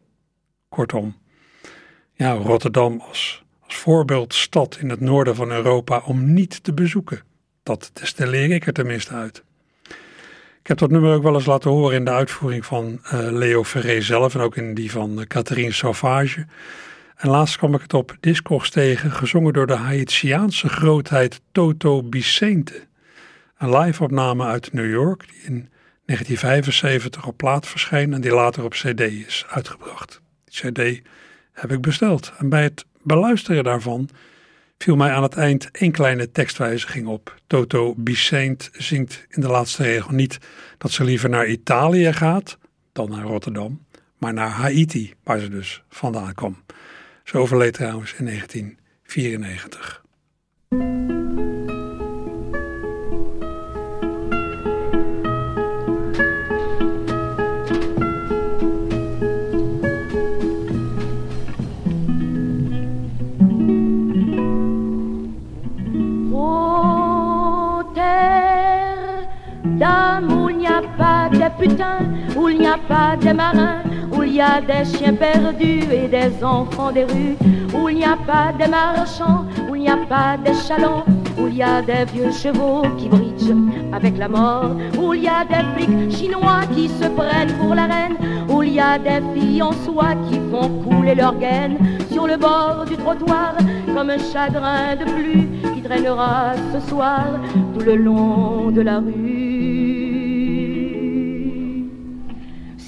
Kortom, 0.68 1.16
ja, 2.12 2.32
Rotterdam 2.32 3.00
als, 3.00 3.44
als 3.66 3.76
voorbeeldstad 3.76 4.76
in 4.80 4.90
het 4.90 5.00
noorden 5.00 5.34
van 5.34 5.50
Europa 5.50 6.02
om 6.04 6.32
niet 6.32 6.64
te 6.64 6.72
bezoeken. 6.72 7.20
Dat 7.62 7.90
destilleer 7.92 8.50
ik 8.50 8.66
er 8.66 8.72
tenminste 8.72 9.14
uit. 9.14 9.44
Ik 10.60 10.72
heb 10.72 10.78
dat 10.78 10.90
nummer 10.90 11.14
ook 11.14 11.22
wel 11.22 11.34
eens 11.34 11.46
laten 11.46 11.70
horen 11.70 11.96
in 11.96 12.04
de 12.04 12.10
uitvoering 12.10 12.66
van 12.66 13.00
uh, 13.04 13.10
Leo 13.12 13.64
Ferré 13.64 14.00
zelf 14.00 14.34
en 14.34 14.40
ook 14.40 14.56
in 14.56 14.74
die 14.74 14.90
van 14.90 15.18
uh, 15.18 15.24
Catherine 15.24 15.72
Sauvage. 15.72 16.46
En 17.16 17.28
laatst 17.28 17.56
kwam 17.56 17.74
ik 17.74 17.80
het 17.80 17.94
op 17.94 18.16
Discogs 18.20 18.70
tegen, 18.70 19.12
gezongen 19.12 19.52
door 19.52 19.66
de 19.66 19.74
Haitiaanse 19.74 20.68
grootheid 20.68 21.40
Toto 21.52 22.02
Bicente. 22.02 22.86
Een 23.58 23.78
live-opname 23.78 24.44
uit 24.44 24.72
New 24.72 24.90
York, 24.90 25.28
die 25.28 25.42
in 25.42 25.68
1975 26.04 27.26
op 27.26 27.36
plaat 27.36 27.66
verscheen 27.66 28.12
en 28.12 28.20
die 28.20 28.34
later 28.34 28.64
op 28.64 28.72
CD 28.72 29.00
is 29.00 29.44
uitgebracht. 29.48 30.20
Die 30.44 30.72
CD 30.72 31.02
heb 31.52 31.72
ik 31.72 31.80
besteld 31.80 32.32
en 32.38 32.48
bij 32.48 32.62
het 32.62 32.84
beluisteren 33.06 33.64
daarvan 33.64 34.08
viel 34.78 34.96
mij 34.96 35.10
aan 35.10 35.22
het 35.22 35.34
eind 35.34 35.70
één 35.70 35.92
kleine 35.92 36.30
tekstwijziging 36.30 37.06
op. 37.06 37.34
Toto 37.46 37.94
Bicente 37.96 38.68
zingt 38.72 39.26
in 39.28 39.40
de 39.40 39.48
laatste 39.48 39.82
regel 39.82 40.10
niet 40.10 40.38
dat 40.78 40.90
ze 40.90 41.04
liever 41.04 41.28
naar 41.28 41.46
Italië 41.46 42.12
gaat 42.12 42.58
dan 42.92 43.10
naar 43.10 43.24
Rotterdam, 43.24 43.84
maar 44.18 44.32
naar 44.32 44.50
Haiti, 44.50 45.14
waar 45.22 45.38
ze 45.38 45.48
dus 45.48 45.82
vandaan 45.88 46.34
kwam. 46.34 46.56
Ze 47.24 47.38
overleed 47.38 47.72
trouwens 47.72 48.14
in 48.14 48.24
1994. 48.24 50.05
Où 69.78 70.48
il 70.48 70.58
n'y 70.58 70.66
a 70.66 70.82
pas 70.96 71.28
de 71.30 71.60
putains, 71.60 72.06
où 72.36 72.48
il 72.48 72.60
n'y 72.60 72.66
a 72.66 72.78
pas 72.88 73.16
de 73.16 73.32
marins, 73.32 73.82
où 74.12 74.22
il 74.22 74.34
y 74.34 74.40
a 74.40 74.60
des 74.60 74.84
chiens 74.84 75.14
perdus 75.14 75.84
et 75.92 76.08
des 76.08 76.42
enfants 76.42 76.92
des 76.92 77.04
rues, 77.04 77.36
où 77.74 77.88
il 77.88 77.96
n'y 77.96 78.04
a 78.04 78.16
pas 78.16 78.52
de 78.58 78.70
marchands, 78.70 79.44
où 79.68 79.74
il 79.74 79.82
n'y 79.82 79.88
a 79.88 79.96
pas 79.96 80.36
de 80.38 80.52
chalons, 80.54 81.04
où 81.38 81.46
il 81.48 81.56
y 81.56 81.62
a 81.62 81.82
des 81.82 82.04
vieux 82.12 82.32
chevaux 82.32 82.82
qui 82.96 83.08
bridgent 83.08 83.54
avec 83.92 84.16
la 84.16 84.28
mort, 84.28 84.70
où 84.98 85.12
il 85.12 85.24
y 85.24 85.28
a 85.28 85.44
des 85.44 85.64
flics 85.74 86.10
chinois 86.10 86.62
qui 86.74 86.88
se 86.88 87.08
prennent 87.08 87.52
pour 87.58 87.74
la 87.74 87.84
reine, 87.84 88.16
où 88.48 88.62
il 88.62 88.74
y 88.74 88.80
a 88.80 88.98
des 88.98 89.20
filles 89.34 89.62
en 89.62 89.72
soie 89.72 90.14
qui 90.28 90.40
font 90.50 90.70
couler 90.84 91.14
leur 91.14 91.38
gaine 91.38 91.76
sur 92.10 92.26
le 92.26 92.36
bord 92.36 92.84
du 92.88 92.96
trottoir 92.96 93.54
comme 93.94 94.10
un 94.10 94.18
chagrin 94.18 94.96
de 94.96 95.04
pluie 95.04 95.48
qui 95.74 95.82
traînera 95.82 96.52
ce 96.72 96.80
soir 96.88 97.24
tout 97.74 97.84
le 97.84 97.96
long 97.96 98.70
de 98.70 98.80
la 98.80 98.98
rue. 98.98 99.45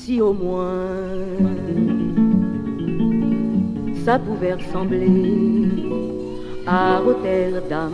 Si 0.08 0.22
au 0.22 0.32
moins. 0.32 0.86
Ça 4.06 4.18
pouvait 4.18 4.54
ressembler 4.54 5.10
à 6.66 7.00
Rotterdam, 7.00 7.92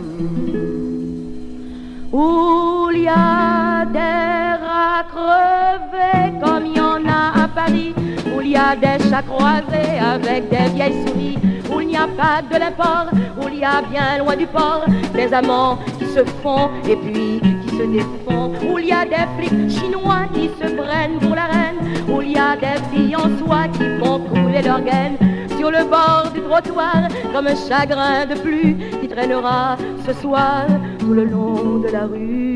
où 2.13 2.89
il 2.93 3.01
y 3.01 3.09
a 3.09 3.83
des 3.91 4.63
rats 4.63 5.03
crevés 5.11 6.39
comme 6.41 6.65
il 6.67 6.77
y 6.77 6.79
en 6.79 7.05
a 7.05 7.43
à 7.43 7.47
Paris, 7.49 7.93
où 8.33 8.39
il 8.39 8.51
y 8.51 8.55
a 8.55 8.77
des 8.77 9.03
chats 9.09 9.21
croisés 9.23 9.99
avec 9.99 10.47
des 10.49 10.69
vieilles 10.73 11.05
souris, 11.05 11.37
où 11.69 11.81
il 11.81 11.87
n'y 11.87 11.97
a 11.97 12.07
pas 12.07 12.41
de 12.49 12.57
l'import, 12.57 13.07
où 13.41 13.49
il 13.49 13.59
y 13.59 13.65
a 13.65 13.81
bien 13.91 14.19
loin 14.19 14.37
du 14.37 14.47
port 14.47 14.85
des 15.13 15.33
amants 15.33 15.79
qui 15.99 16.05
se 16.05 16.23
font 16.41 16.69
et 16.87 16.95
puis 16.95 17.54
où 17.81 18.79
il 18.79 18.87
y 18.87 18.91
a 18.91 19.05
des 19.05 19.27
flics 19.37 19.69
chinois 19.69 20.25
qui 20.33 20.49
se 20.59 20.67
prennent 20.75 21.19
pour 21.19 21.35
la 21.35 21.45
reine, 21.45 21.79
où 22.07 22.21
il 22.21 22.31
y 22.31 22.37
a 22.37 22.55
des 22.55 22.79
filles 22.91 23.15
en 23.15 23.37
soie 23.37 23.67
qui 23.73 23.83
font 23.99 24.19
couler 24.19 24.61
leur 24.61 24.81
gaine. 24.81 25.17
Sur 25.57 25.71
le 25.71 25.83
bord 25.89 26.31
du 26.33 26.41
trottoir 26.41 27.07
comme 27.33 27.47
un 27.47 27.55
chagrin 27.55 28.25
de 28.25 28.35
pluie 28.35 28.75
qui 29.01 29.07
traînera 29.07 29.77
ce 30.05 30.13
soir 30.13 30.67
tout 30.99 31.13
le 31.13 31.25
long 31.25 31.79
de 31.79 31.87
la 31.89 32.05
rue. 32.05 32.55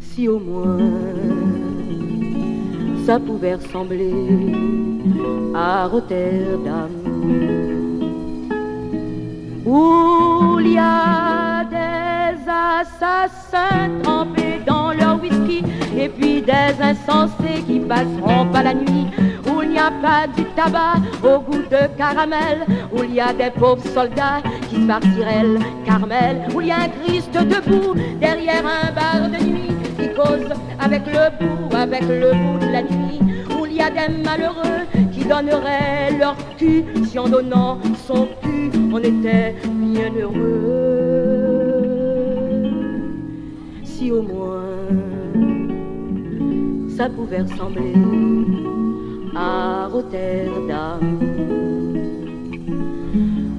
Si 0.00 0.28
au 0.28 0.38
moins 0.38 0.78
ça 3.06 3.18
pouvait 3.18 3.56
ressembler 3.56 4.12
à 5.54 5.86
Rotterdam, 5.86 6.90
où 9.66 10.58
il 10.60 10.72
y 10.72 10.78
a 10.78 11.64
des 11.64 12.11
assassins 12.48 13.90
trempés 14.02 14.60
dans 14.66 14.92
leur 14.92 15.20
whisky. 15.20 15.62
Et 15.96 16.08
puis 16.08 16.42
des 16.42 16.74
insensés 16.80 17.62
qui 17.66 17.80
passeront 17.80 18.46
pas 18.52 18.62
la 18.62 18.74
nuit. 18.74 19.06
Où 19.46 19.62
il 19.62 19.70
n'y 19.70 19.78
a 19.78 19.90
pas 19.90 20.26
du 20.36 20.44
tabac 20.56 20.94
au 21.22 21.40
goût 21.40 21.62
de 21.62 21.96
caramel, 21.96 22.66
où 22.92 23.02
il 23.02 23.14
y 23.14 23.20
a 23.20 23.32
des 23.32 23.50
pauvres 23.50 23.84
soldats 23.84 24.42
qui 24.68 24.86
partiraient 24.86 25.44
le 25.44 25.58
Carmel, 25.84 26.42
où 26.54 26.60
il 26.60 26.68
y 26.68 26.70
a 26.70 26.80
un 26.80 26.88
Christ 26.88 27.32
debout 27.32 27.94
derrière 28.20 28.64
un 28.64 28.92
bar 28.92 29.28
de 29.28 29.44
nuit 29.44 29.72
qui 29.98 30.08
cause 30.14 30.48
avec 30.80 31.02
le 31.06 31.30
bout, 31.38 31.76
avec 31.76 32.02
le 32.02 32.32
bout 32.32 32.58
de 32.64 32.72
la 32.72 32.82
nuit, 32.82 33.20
où 33.58 33.66
il 33.66 33.74
y 33.74 33.80
a 33.80 33.90
des 33.90 34.22
malheureux 34.24 34.86
qui 35.12 35.24
donneraient 35.24 36.12
leur 36.18 36.36
cul 36.56 36.84
si 37.04 37.18
en 37.18 37.28
donnant 37.28 37.78
son 38.06 38.28
cul. 38.42 38.70
On 38.92 38.98
était 38.98 39.54
bien 39.64 40.10
heureux. 40.18 41.31
Si 44.02 44.10
au 44.10 44.20
moins 44.20 44.88
ça 46.96 47.08
pouvait 47.08 47.42
ressembler 47.42 47.94
à 49.36 49.86
Rotterdam, 49.86 51.20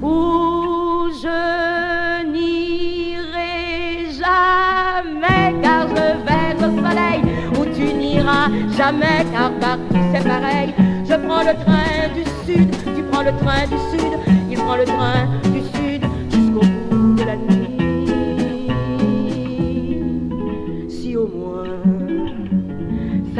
où 0.02 1.08
je 1.22 2.26
n'irai 2.30 4.04
jamais 4.12 5.54
car 5.62 5.88
je 5.88 6.04
vais 6.26 6.54
au 6.58 6.70
soleil, 6.84 7.22
où 7.58 7.64
tu 7.74 7.94
n'iras 7.94 8.48
jamais 8.76 9.24
car 9.32 9.50
partout 9.60 10.04
c'est 10.12 10.28
pareil. 10.28 10.74
Je 11.08 11.14
prends 11.26 11.44
le 11.50 11.54
train 11.64 12.12
du 12.14 12.24
sud, 12.44 12.70
tu 12.94 13.02
prends 13.10 13.22
le 13.22 13.32
train 13.38 13.64
du 13.66 13.78
sud, 13.90 14.12
il 14.50 14.58
prend 14.58 14.76
le 14.76 14.84
train 14.84 15.26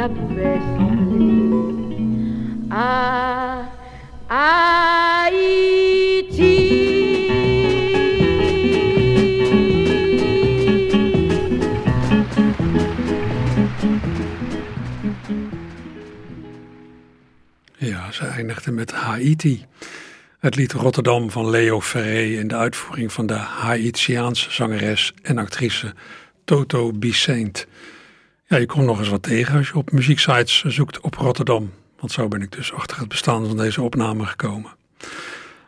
Ja, 0.05 0.11
ze 18.11 18.25
eindigde 18.25 18.71
met 18.71 18.91
Haiti. 18.91 19.65
Het 20.39 20.55
lied 20.55 20.71
Rotterdam 20.71 21.31
van 21.31 21.49
Leo 21.49 21.81
Ferré 21.81 22.23
in 22.23 22.47
de 22.47 22.55
uitvoering 22.55 23.13
van 23.13 23.25
de 23.25 23.33
Haitiaanse 23.33 24.51
zangeres 24.51 25.13
en 25.21 25.37
actrice 25.37 25.93
Toto 26.43 26.91
Bicente. 26.91 27.65
Ja, 28.55 28.61
je 28.61 28.67
komt 28.67 28.85
nog 28.85 28.99
eens 28.99 29.09
wat 29.09 29.23
tegen 29.23 29.57
als 29.57 29.67
je 29.67 29.75
op 29.75 29.91
muzieksites 29.91 30.63
zoekt 30.63 30.99
op 30.99 31.15
Rotterdam. 31.15 31.71
Want 31.99 32.11
zo 32.11 32.27
ben 32.27 32.41
ik 32.41 32.51
dus 32.51 32.73
achter 32.73 32.99
het 32.99 33.07
bestaan 33.07 33.47
van 33.47 33.57
deze 33.57 33.81
opname 33.81 34.25
gekomen. 34.25 34.71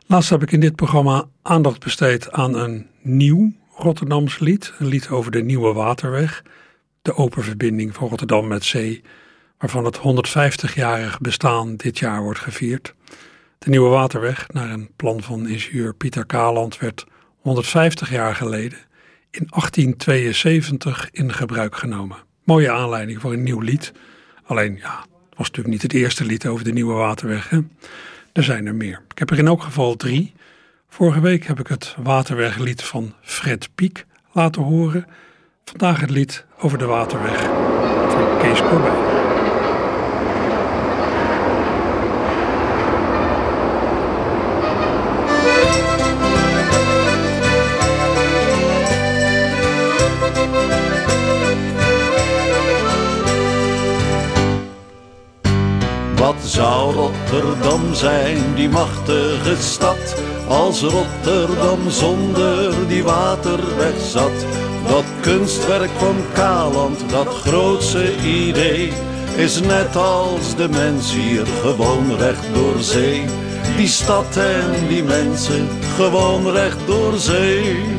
Laatst 0.05 0.29
heb 0.29 0.41
ik 0.41 0.51
in 0.51 0.59
dit 0.59 0.75
programma 0.75 1.25
aandacht 1.41 1.79
besteed 1.83 2.31
aan 2.31 2.55
een 2.55 2.87
nieuw 3.01 3.53
Rotterdams 3.75 4.39
lied. 4.39 4.73
Een 4.77 4.87
lied 4.87 5.09
over 5.09 5.31
de 5.31 5.43
Nieuwe 5.43 5.73
Waterweg. 5.73 6.43
De 7.01 7.15
open 7.15 7.43
verbinding 7.43 7.95
van 7.95 8.07
Rotterdam 8.07 8.47
met 8.47 8.63
zee. 8.63 9.01
waarvan 9.57 9.85
het 9.85 9.97
150-jarig 9.97 11.19
bestaan 11.19 11.75
dit 11.75 11.99
jaar 11.99 12.21
wordt 12.21 12.39
gevierd. 12.39 12.93
De 13.57 13.69
Nieuwe 13.69 13.89
Waterweg, 13.89 14.47
naar 14.47 14.69
een 14.69 14.89
plan 14.95 15.23
van 15.23 15.47
ingenieur 15.47 15.95
Pieter 15.95 16.25
Kaland, 16.25 16.79
werd 16.79 17.05
150 17.41 18.11
jaar 18.11 18.35
geleden 18.35 18.77
in 19.31 19.47
1872 19.49 21.09
in 21.11 21.33
gebruik 21.33 21.75
genomen. 21.75 22.25
Mooie 22.47 22.71
aanleiding 22.71 23.21
voor 23.21 23.33
een 23.33 23.43
nieuw 23.43 23.59
lied. 23.59 23.91
Alleen, 24.45 24.77
ja, 24.81 24.99
het 25.29 25.37
was 25.37 25.47
natuurlijk 25.47 25.67
niet 25.67 25.81
het 25.81 25.93
eerste 25.93 26.25
lied 26.25 26.47
over 26.47 26.63
de 26.63 26.71
Nieuwe 26.71 26.93
Waterweg. 26.93 27.49
Hè? 27.49 27.59
Er 28.33 28.43
zijn 28.43 28.65
er 28.65 28.75
meer. 28.75 29.01
Ik 29.09 29.19
heb 29.19 29.29
er 29.29 29.37
in 29.37 29.47
elk 29.47 29.61
geval 29.61 29.95
drie. 29.95 30.33
Vorige 30.89 31.19
week 31.19 31.45
heb 31.45 31.59
ik 31.59 31.67
het 31.67 31.95
Waterweglied 32.03 32.83
van 32.83 33.13
Fred 33.21 33.69
Piek 33.75 34.05
laten 34.31 34.61
horen. 34.61 35.05
Vandaag 35.65 35.99
het 35.99 36.09
lied 36.09 36.45
over 36.59 36.77
de 36.77 36.85
Waterweg 36.85 37.41
van 38.11 38.37
Kees 38.39 38.61
Corbijn. 38.61 39.16
Zijn, 57.97 58.37
die 58.55 58.69
machtige 58.69 59.55
stad, 59.59 60.15
als 60.47 60.81
Rotterdam 60.81 61.89
zonder 61.89 62.87
die 62.87 63.03
waterweg 63.03 63.99
zat? 64.11 64.45
Dat 64.87 65.03
kunstwerk 65.21 65.89
van 65.97 66.15
Kaland, 66.33 66.99
dat 67.09 67.27
grootse 67.27 68.17
idee, 68.17 68.91
is 69.35 69.59
net 69.59 69.95
als 69.95 70.55
de 70.55 70.69
mens 70.69 71.13
hier 71.13 71.45
gewoon 71.61 72.15
recht 72.17 72.53
door 72.53 72.79
zee. 72.79 73.25
Die 73.77 73.87
stad 73.87 74.37
en 74.37 74.87
die 74.87 75.03
mensen, 75.03 75.67
gewoon 75.95 76.51
recht 76.51 76.79
door 76.85 77.17
zee. 77.17 77.95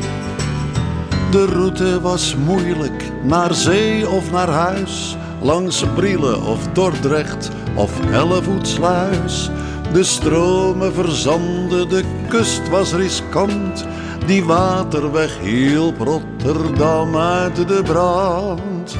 De 1.31 1.45
route 1.45 2.01
was 2.01 2.35
moeilijk, 2.35 3.03
naar 3.23 3.53
zee 3.53 4.09
of 4.09 4.31
naar 4.31 4.49
huis, 4.49 5.17
langs 5.41 5.83
Brielen 5.95 6.41
of 6.41 6.67
Dordrecht 6.73 7.49
of 7.75 7.91
Hellevoetsluis. 8.05 9.49
De 9.93 10.03
stromen 10.03 10.93
verzanden, 10.93 11.89
de 11.89 12.03
kust 12.27 12.69
was 12.69 12.93
riskant. 12.93 13.85
Die 14.25 14.45
waterweg 14.45 15.39
hielp 15.41 15.99
Rotterdam 15.99 17.17
uit 17.17 17.55
de 17.55 17.81
brand. 17.83 18.97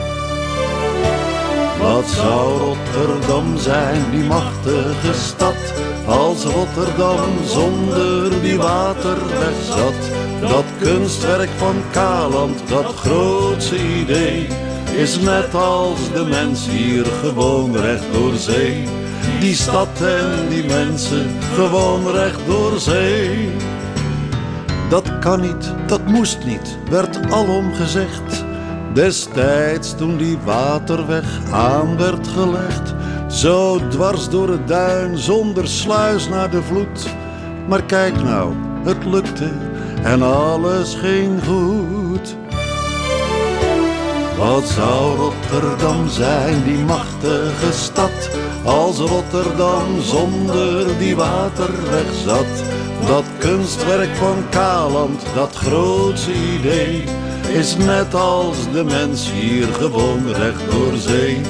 Wat 1.82 2.06
zou 2.06 2.58
Rotterdam 2.58 3.58
zijn, 3.58 4.04
die 4.12 4.24
machtige 4.24 5.14
stad, 5.14 5.74
als 6.06 6.44
Rotterdam 6.44 7.30
zonder 7.46 8.42
die 8.42 8.58
waterweg 8.58 9.56
zat? 9.64 10.18
Dat 10.50 10.66
kunstwerk 10.82 11.50
van 11.58 11.76
Kaland, 11.92 12.62
dat 12.68 12.86
grootse 12.86 14.00
idee, 14.00 14.48
is 14.96 15.20
net 15.20 15.56
als 15.56 16.12
de 16.14 16.26
mens 16.30 16.68
hier 16.70 17.06
gewoon 17.06 17.76
recht 17.76 18.14
door 18.14 18.36
zee. 18.36 18.84
Die 19.40 19.56
stad 19.56 20.02
en 20.02 20.50
die 20.50 20.66
mensen, 20.66 21.30
gewoon 21.54 22.12
recht 22.12 22.46
door 22.46 22.80
zee. 22.80 23.52
Dat 24.90 25.20
kan 25.20 25.42
niet, 25.42 25.74
dat 25.88 26.06
moest 26.06 26.46
niet, 26.46 26.78
werd 26.90 27.32
alom 27.32 27.74
gezegd. 27.74 28.46
Destijds 28.94 29.96
toen 29.96 30.18
die 30.18 30.38
waterweg 30.44 31.52
aan 31.52 31.98
werd 31.98 32.28
gelegd. 32.28 32.94
Zo 33.28 33.88
dwars 33.88 34.30
door 34.30 34.50
het 34.50 34.68
duin, 34.68 35.18
zonder 35.18 35.68
sluis 35.68 36.30
naar 36.30 36.50
de 36.50 36.64
vloed. 36.64 37.08
Maar 37.68 37.84
kijk 37.84 38.24
nou, 38.24 38.54
het 38.84 39.06
lukte 39.06 39.52
en 40.04 40.22
alles 40.22 40.96
ging 40.96 41.44
goed. 41.46 41.99
Wat 44.40 44.68
zou 44.68 45.18
Rotterdam 45.18 46.08
zijn, 46.08 46.64
die 46.64 46.78
machtige 46.78 47.72
stad, 47.72 48.30
als 48.64 48.98
Rotterdam 48.98 50.02
zonder 50.02 50.98
die 50.98 51.16
waterweg 51.16 52.14
zat? 52.26 52.64
Dat 53.08 53.24
kunstwerk 53.38 54.16
van 54.16 54.44
Kaland, 54.50 55.22
dat 55.36 55.56
grootse 55.56 56.32
idee, 56.34 57.04
is 57.48 57.78
net 57.78 58.14
als 58.14 58.58
de 58.72 58.84
mens 58.84 59.32
hier 59.32 59.68
gewoon 59.68 60.32
recht 60.32 60.72
door 60.72 60.96
zee. 60.96 61.42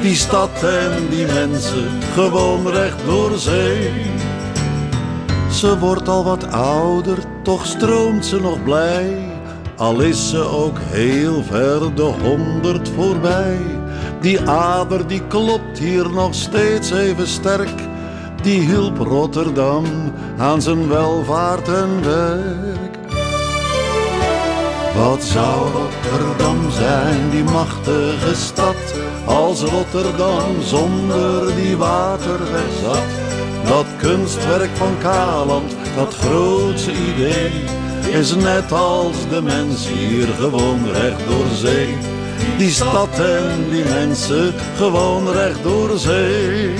Die 0.00 0.16
stad 0.16 0.62
en 0.62 1.08
die 1.10 1.26
mensen, 1.26 1.88
gewoon 2.14 2.68
recht 2.68 3.04
door 3.06 3.38
zee. 3.38 3.90
Ze 5.50 5.78
wordt 5.78 6.08
al 6.08 6.24
wat 6.24 6.52
ouder, 6.52 7.18
toch 7.42 7.66
stroomt 7.66 8.26
ze 8.26 8.40
nog 8.40 8.62
blij. 8.62 9.31
Al 9.82 10.00
is 10.00 10.28
ze 10.28 10.38
ook 10.38 10.78
heel 10.78 11.42
ver 11.42 11.94
de 11.94 12.02
honderd 12.02 12.88
voorbij. 12.88 13.58
Die 14.20 14.40
ader 14.48 15.06
die 15.06 15.26
klopt 15.26 15.78
hier 15.78 16.10
nog 16.10 16.34
steeds 16.34 16.90
even 16.90 17.26
sterk. 17.26 17.80
Die 18.42 18.60
hielp 18.60 18.98
Rotterdam 18.98 19.84
aan 20.38 20.62
zijn 20.62 20.88
welvaart 20.88 21.68
en 21.68 22.04
werk. 22.04 22.96
Wat 24.96 25.22
zou 25.22 25.70
Rotterdam 25.72 26.70
zijn, 26.70 27.30
die 27.30 27.44
machtige 27.44 28.34
stad, 28.34 28.94
als 29.24 29.62
Rotterdam 29.62 30.62
zonder 30.64 31.54
die 31.56 31.76
waterweg 31.76 32.72
zat? 32.82 33.06
Dat 33.68 33.86
kunstwerk 33.96 34.70
van 34.74 34.98
Kaland, 34.98 35.76
dat 35.96 36.14
grootse 36.14 36.92
idee, 36.92 37.50
is 38.06 38.34
net 38.34 38.72
als 38.72 39.28
de 39.28 39.42
mens 39.42 39.88
hier 39.88 40.26
gewoon 40.38 40.90
recht 40.92 41.26
door 41.26 41.46
zee. 41.54 41.96
Die 42.58 42.70
stad 42.70 43.18
en 43.18 43.70
die 43.70 43.84
mensen, 43.84 44.54
gewoon 44.76 45.28
recht 45.28 45.62
door 45.62 45.98
zee. 45.98 46.74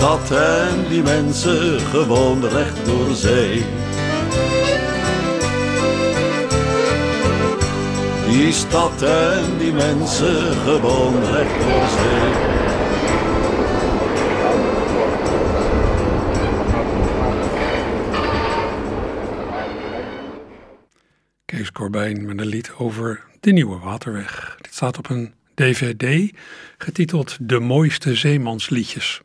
Stad 0.00 0.30
en 0.30 0.88
die 0.88 1.02
mensen 1.02 1.80
gewoon 1.80 2.44
recht 2.44 2.86
door 2.86 3.14
zee. 3.14 3.64
Die 8.28 8.52
stad 8.52 9.02
en 9.02 9.58
die 9.58 9.72
mensen 9.72 10.52
gewoon 10.52 11.24
recht 11.24 11.60
door 11.60 11.88
zee. 11.88 12.32
Kees 21.44 21.72
Corbijn 21.72 22.26
met 22.26 22.40
een 22.40 22.46
lied 22.46 22.72
over 22.78 23.24
de 23.40 23.52
Nieuwe 23.52 23.78
Waterweg. 23.78 24.56
Dit 24.60 24.74
staat 24.74 24.98
op 24.98 25.10
een 25.10 25.34
DVD 25.54 26.32
getiteld 26.78 27.36
De 27.40 27.58
mooiste 27.58 28.14
zeemansliedjes. 28.14 29.20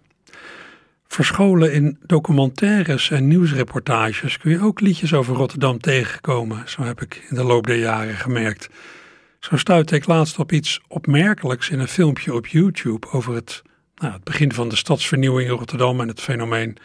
Verscholen 1.15 1.73
in 1.73 1.97
documentaires 2.05 3.11
en 3.11 3.27
nieuwsreportages 3.27 4.37
kun 4.37 4.51
je 4.51 4.61
ook 4.61 4.79
liedjes 4.79 5.13
over 5.13 5.35
Rotterdam 5.35 5.79
tegenkomen. 5.79 6.69
Zo 6.69 6.81
heb 6.81 7.01
ik 7.01 7.25
in 7.29 7.35
de 7.35 7.43
loop 7.43 7.67
der 7.67 7.77
jaren 7.77 8.15
gemerkt. 8.15 8.69
Zo 9.39 9.57
stuitte 9.57 9.95
ik 9.95 10.05
laatst 10.05 10.39
op 10.39 10.51
iets 10.51 10.81
opmerkelijks 10.87 11.69
in 11.69 11.79
een 11.79 11.87
filmpje 11.87 12.33
op 12.33 12.47
YouTube 12.47 13.07
over 13.11 13.33
het, 13.33 13.61
nou, 13.95 14.13
het 14.13 14.23
begin 14.23 14.53
van 14.53 14.69
de 14.69 14.75
stadsvernieuwing 14.75 15.49
in 15.49 15.55
Rotterdam 15.55 16.01
en 16.01 16.07
het 16.07 16.21
fenomeen 16.21 16.77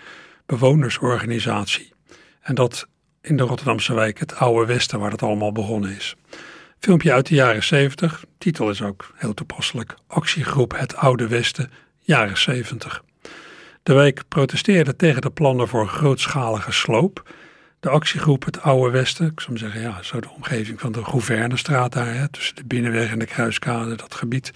bewonersorganisatie. 0.46 1.92
En 2.40 2.54
dat 2.54 2.88
in 3.20 3.36
de 3.36 3.42
Rotterdamse 3.42 3.94
wijk, 3.94 4.18
het 4.18 4.34
Oude 4.34 4.66
Westen, 4.66 4.98
waar 4.98 5.10
het 5.10 5.22
allemaal 5.22 5.52
begonnen 5.52 5.96
is. 5.96 6.16
Filmpje 6.78 7.12
uit 7.12 7.26
de 7.26 7.34
jaren 7.34 7.64
70, 7.64 8.24
titel 8.38 8.70
is 8.70 8.82
ook 8.82 9.12
heel 9.16 9.34
toepasselijk: 9.34 9.94
Actiegroep 10.06 10.78
Het 10.78 10.96
Oude 10.96 11.28
Westen, 11.28 11.70
jaren 11.98 12.38
70. 12.38 13.02
De 13.90 13.96
wijk 13.96 14.22
protesteerde 14.28 14.96
tegen 14.96 15.20
de 15.20 15.30
plannen 15.30 15.68
voor 15.68 15.88
grootschalige 15.88 16.72
sloop. 16.72 17.34
De 17.80 17.88
actiegroep 17.88 18.44
Het 18.44 18.62
Oude 18.62 18.90
Westen, 18.90 19.26
ik 19.26 19.40
zou 19.40 19.58
zeggen, 19.58 19.80
ja, 19.80 20.02
zo 20.02 20.20
de 20.20 20.30
omgeving 20.30 20.80
van 20.80 20.92
de 20.92 21.04
Gouvernestraat 21.04 21.92
daar, 21.92 22.14
hè, 22.14 22.28
tussen 22.28 22.56
de 22.56 22.64
Binnenweg 22.64 23.10
en 23.10 23.18
de 23.18 23.26
Kruiskade, 23.26 23.94
dat 23.94 24.14
gebied. 24.14 24.52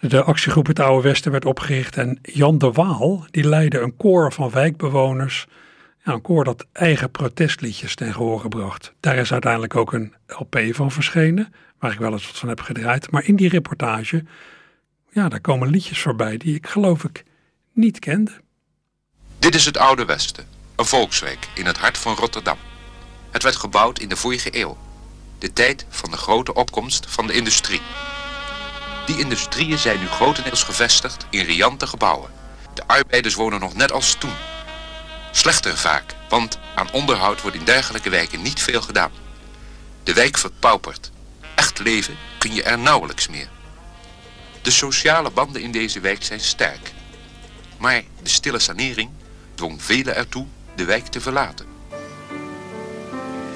De 0.00 0.22
actiegroep 0.22 0.66
Het 0.66 0.80
Oude 0.80 1.08
Westen 1.08 1.32
werd 1.32 1.44
opgericht 1.44 1.96
en 1.96 2.18
Jan 2.22 2.58
de 2.58 2.72
Waal, 2.72 3.26
die 3.30 3.48
leidde 3.48 3.80
een 3.80 3.96
koor 3.96 4.32
van 4.32 4.50
wijkbewoners. 4.50 5.46
Ja, 6.04 6.12
een 6.12 6.22
koor 6.22 6.44
dat 6.44 6.66
eigen 6.72 7.10
protestliedjes 7.10 7.94
ten 7.94 8.12
gehore 8.12 8.48
bracht. 8.48 8.94
Daar 9.00 9.16
is 9.16 9.32
uiteindelijk 9.32 9.76
ook 9.76 9.92
een 9.92 10.14
LP 10.26 10.58
van 10.70 10.90
verschenen, 10.90 11.52
waar 11.78 11.92
ik 11.92 11.98
wel 11.98 12.12
eens 12.12 12.26
wat 12.26 12.38
van 12.38 12.48
heb 12.48 12.60
gedraaid. 12.60 13.10
Maar 13.10 13.24
in 13.24 13.36
die 13.36 13.48
reportage, 13.48 14.24
ja, 15.10 15.28
daar 15.28 15.40
komen 15.40 15.68
liedjes 15.68 16.00
voorbij 16.00 16.36
die 16.36 16.54
ik 16.54 16.66
geloof 16.66 17.04
ik 17.04 17.24
niet 17.72 17.98
kende. 17.98 18.40
Dit 19.38 19.54
is 19.54 19.64
het 19.64 19.76
Oude 19.76 20.04
Westen, 20.04 20.46
een 20.76 20.84
volkswijk 20.84 21.48
in 21.54 21.66
het 21.66 21.78
hart 21.78 21.98
van 21.98 22.14
Rotterdam. 22.14 22.58
Het 23.30 23.42
werd 23.42 23.56
gebouwd 23.56 23.98
in 23.98 24.08
de 24.08 24.16
vorige 24.16 24.58
eeuw, 24.58 24.78
de 25.38 25.52
tijd 25.52 25.86
van 25.88 26.10
de 26.10 26.16
grote 26.16 26.54
opkomst 26.54 27.06
van 27.08 27.26
de 27.26 27.32
industrie. 27.32 27.80
Die 29.06 29.18
industrieën 29.18 29.78
zijn 29.78 30.00
nu 30.00 30.06
grotendeels 30.06 30.62
gevestigd 30.62 31.26
in 31.30 31.44
riante 31.44 31.86
gebouwen. 31.86 32.30
De 32.74 32.86
arbeiders 32.86 33.34
wonen 33.34 33.60
nog 33.60 33.74
net 33.74 33.92
als 33.92 34.14
toen. 34.14 34.34
Slechter 35.30 35.76
vaak, 35.76 36.14
want 36.28 36.58
aan 36.74 36.92
onderhoud 36.92 37.42
wordt 37.42 37.56
in 37.56 37.64
dergelijke 37.64 38.10
wijken 38.10 38.42
niet 38.42 38.62
veel 38.62 38.82
gedaan. 38.82 39.12
De 40.02 40.12
wijk 40.12 40.38
verpaupert. 40.38 41.10
Echt 41.54 41.78
leven 41.78 42.16
kun 42.38 42.54
je 42.54 42.62
er 42.62 42.78
nauwelijks 42.78 43.28
meer. 43.28 43.48
De 44.62 44.70
sociale 44.70 45.30
banden 45.30 45.62
in 45.62 45.72
deze 45.72 46.00
wijk 46.00 46.22
zijn 46.22 46.40
sterk. 46.40 46.92
Maar 47.82 48.02
de 48.22 48.28
stille 48.28 48.58
sanering 48.58 49.10
dwong 49.54 49.82
velen 49.82 50.16
ertoe 50.16 50.46
de 50.74 50.84
wijk 50.84 51.06
te 51.06 51.20
verlaten. 51.20 51.66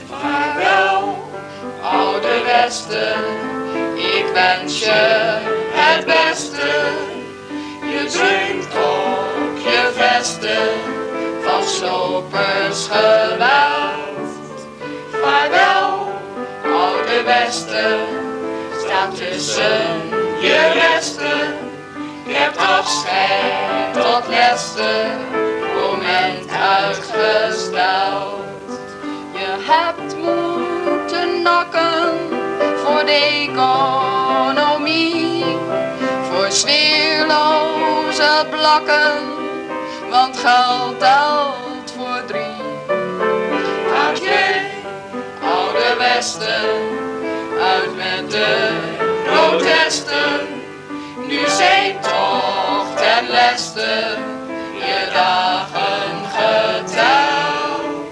Vaarwel, 0.08 1.30
oude 1.82 2.42
Westen, 2.44 3.24
ik 3.94 4.26
wens 4.32 4.78
je 4.78 5.38
het 5.72 6.04
beste. 6.04 6.92
Je 7.82 8.06
dreunt 8.10 8.66
op 8.66 9.58
je 9.58 9.92
vesten 9.94 10.68
van 11.42 11.64
slopers 11.64 12.86
geweld. 12.90 14.66
Vaarwel, 15.22 16.12
oude 16.64 17.22
Westen, 17.24 18.00
staat 18.84 19.16
tussen 19.16 20.08
je 20.40 20.72
resten. 20.72 21.74
Je 22.26 22.34
hebt 22.34 22.56
afscheid 22.56 23.92
tot 23.92 24.28
laatste 24.28 25.06
moment 25.74 26.50
uitgesteld. 26.50 28.44
Je 29.32 29.56
hebt 29.68 30.16
moeten 30.16 31.42
nakken 31.42 32.12
voor 32.84 33.04
de 33.04 33.46
economie, 33.50 35.44
voor 36.30 36.46
sfeerloze 36.50 38.46
blakken, 38.50 39.12
want 40.10 40.36
geld 40.36 40.98
telt 40.98 41.94
voor 41.96 42.24
drie. 42.26 42.62
Adieu, 44.08 44.60
oude 45.42 45.94
Westen, 45.98 46.70
uit 47.60 47.96
met 47.96 48.30
de 48.30 48.70
protesten, 49.24 50.56
nu 51.26 51.48
zijn 51.48 52.00
toch 52.00 52.86
ten 52.96 53.28
leste 53.30 54.16
je 54.74 55.08
dagen 55.12 56.26
geteld 56.34 58.06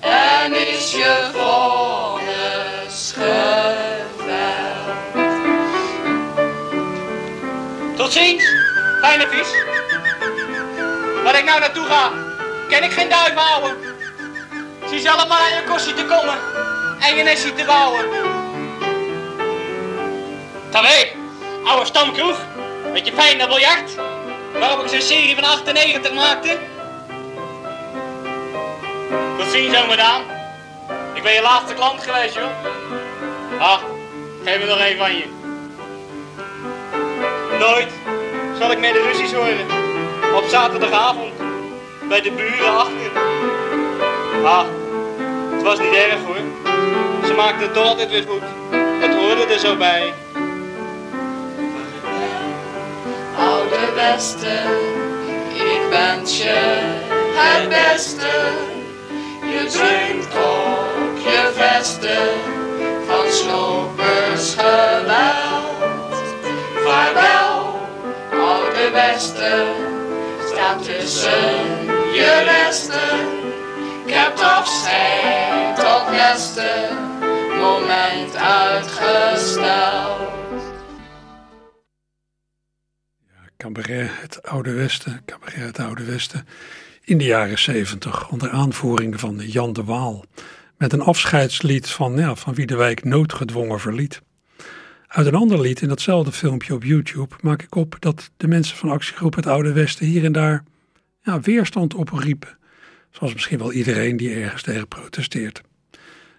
en 0.00 0.54
is 0.54 0.92
je 0.92 1.30
vonnis 1.32 3.14
geveld. 3.16 3.94
Tot 7.96 8.12
ziens, 8.12 8.44
fijne 9.00 9.26
vis. 9.28 9.48
Waar 11.22 11.38
ik 11.38 11.44
nou 11.44 11.60
naartoe 11.60 11.86
ga, 11.86 12.10
kan 12.68 12.82
ik 12.82 12.92
geen 12.92 13.08
duif 13.08 13.34
houden. 13.34 13.76
Zie 14.88 15.00
zelf 15.00 15.28
maar 15.28 15.38
aan 15.38 15.54
je 15.54 15.64
kostie 15.68 15.94
te 15.94 16.04
komen 16.04 16.38
en 17.00 17.16
je 17.16 17.22
nestje 17.22 17.54
te 17.54 17.64
bouwen. 17.64 18.04
Tabé, 20.70 21.13
oude 21.64 21.86
stamkroeg, 21.86 22.38
met 22.92 23.06
je 23.06 23.12
fijne 23.12 23.46
biljart, 23.46 23.94
waarop 24.58 24.84
ik 24.84 24.88
zo'n 24.88 25.00
serie 25.00 25.34
van 25.34 25.44
98 25.44 26.12
maakte. 26.12 26.58
Tot 29.38 29.46
ziens, 29.50 29.76
zo 29.76 29.86
madame. 29.86 30.24
Ik 31.14 31.22
ben 31.22 31.32
je 31.32 31.42
laatste 31.42 31.74
klant 31.74 32.02
geweest, 32.02 32.34
joh. 32.34 32.50
Ah, 33.58 33.78
geef 34.44 34.58
me 34.58 34.66
nog 34.66 34.78
één 34.78 34.98
van 34.98 35.16
je. 35.16 35.24
Nooit 37.58 37.92
zal 38.58 38.70
ik 38.70 38.78
meer 38.78 38.92
de 38.92 39.02
ruzies 39.02 39.32
horen. 39.32 39.66
Op 40.34 40.44
zaterdagavond. 40.48 41.32
Bij 42.08 42.20
de 42.20 42.30
buren 42.30 42.76
achter. 42.76 43.10
Ah, 44.44 44.64
het 45.50 45.62
was 45.62 45.78
niet 45.78 45.94
erg 45.94 46.24
hoor. 46.24 46.36
Ze 47.26 47.32
maakten 47.36 47.62
het 47.62 47.74
toch 47.74 47.86
altijd 47.86 48.10
weer 48.10 48.24
goed. 48.28 48.42
Het 49.00 49.14
hoorde 49.14 49.44
er 49.52 49.58
zo 49.58 49.76
bij. 49.76 50.12
Oude 53.38 53.92
Westen, 53.94 54.70
ik 55.54 55.80
wens 55.90 56.42
je 56.42 56.80
het 57.34 57.68
beste. 57.68 58.30
Je 59.42 59.66
dreunt 59.66 60.24
op 60.24 61.16
je 61.24 61.50
vesten 61.54 62.28
van 63.06 63.32
slopers 63.32 64.54
geweld. 64.54 66.22
Vaarwel, 66.84 67.78
oude 68.30 68.90
Westen, 68.92 69.66
staat 70.52 70.84
tussen 70.84 71.84
je 72.12 72.42
resten. 72.44 73.18
Ik 74.04 74.12
heb 74.14 74.38
afscheid 74.38 75.76
tot 75.76 76.10
beste 76.10 76.88
moment 77.60 78.36
uitgesteld. 78.36 80.43
Cabaret 83.56 84.10
Het 84.20 84.42
Oude 84.42 84.72
Westen, 84.72 85.22
Cabaret 85.26 85.54
Het 85.54 85.78
Oude 85.78 86.04
Westen, 86.04 86.46
in 87.04 87.18
de 87.18 87.24
jaren 87.24 87.58
zeventig, 87.58 88.30
onder 88.30 88.50
aanvoering 88.50 89.20
van 89.20 89.36
Jan 89.36 89.72
de 89.72 89.84
Waal, 89.84 90.24
met 90.76 90.92
een 90.92 91.00
afscheidslied 91.00 91.88
van, 91.88 92.16
ja, 92.16 92.34
van 92.34 92.54
wie 92.54 92.66
de 92.66 92.76
wijk 92.76 93.04
noodgedwongen 93.04 93.80
verliet. 93.80 94.22
Uit 95.06 95.26
een 95.26 95.34
ander 95.34 95.60
lied 95.60 95.80
in 95.80 95.88
datzelfde 95.88 96.32
filmpje 96.32 96.74
op 96.74 96.84
YouTube 96.84 97.34
maak 97.40 97.62
ik 97.62 97.74
op 97.74 97.96
dat 97.98 98.30
de 98.36 98.48
mensen 98.48 98.76
van 98.76 98.90
actiegroep 98.90 99.34
Het 99.34 99.46
Oude 99.46 99.72
Westen 99.72 100.06
hier 100.06 100.24
en 100.24 100.32
daar 100.32 100.64
ja, 101.22 101.40
weerstand 101.40 101.94
opriepen, 101.94 102.58
zoals 103.10 103.32
misschien 103.32 103.58
wel 103.58 103.72
iedereen 103.72 104.16
die 104.16 104.34
ergens 104.34 104.62
tegen 104.62 104.88
protesteert. 104.88 105.60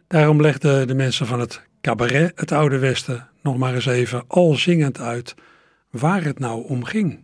Daarom 0.08 0.42
legden 0.42 0.88
de 0.88 0.96
mensen 0.96 1.28
van 1.28 1.40
het 1.40 1.62
cabaret 1.82 2.32
Het 2.36 2.52
Oude 2.52 2.80
Westen 2.80 3.30
nog 3.42 3.58
maar 3.58 3.74
eens 3.74 3.86
even 3.86 4.24
al 4.28 4.54
zingend 4.54 5.00
uit 5.00 5.36
waar 6.00 6.24
het 6.24 6.40
nou 6.40 6.68
om 6.68 6.84
ging. 6.84 7.24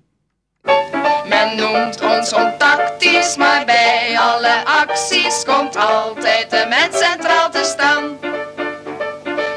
Men 1.28 1.56
noemt 1.56 2.02
ons 2.02 2.34
ontactisch, 2.34 3.36
maar 3.38 3.66
bij 3.66 4.20
alle 4.20 4.66
acties 4.66 5.44
komt 5.46 5.76
altijd 5.76 6.50
de 6.50 6.66
mens 6.70 6.98
centraal 6.98 7.50
te 7.50 7.64
staan. 7.64 8.20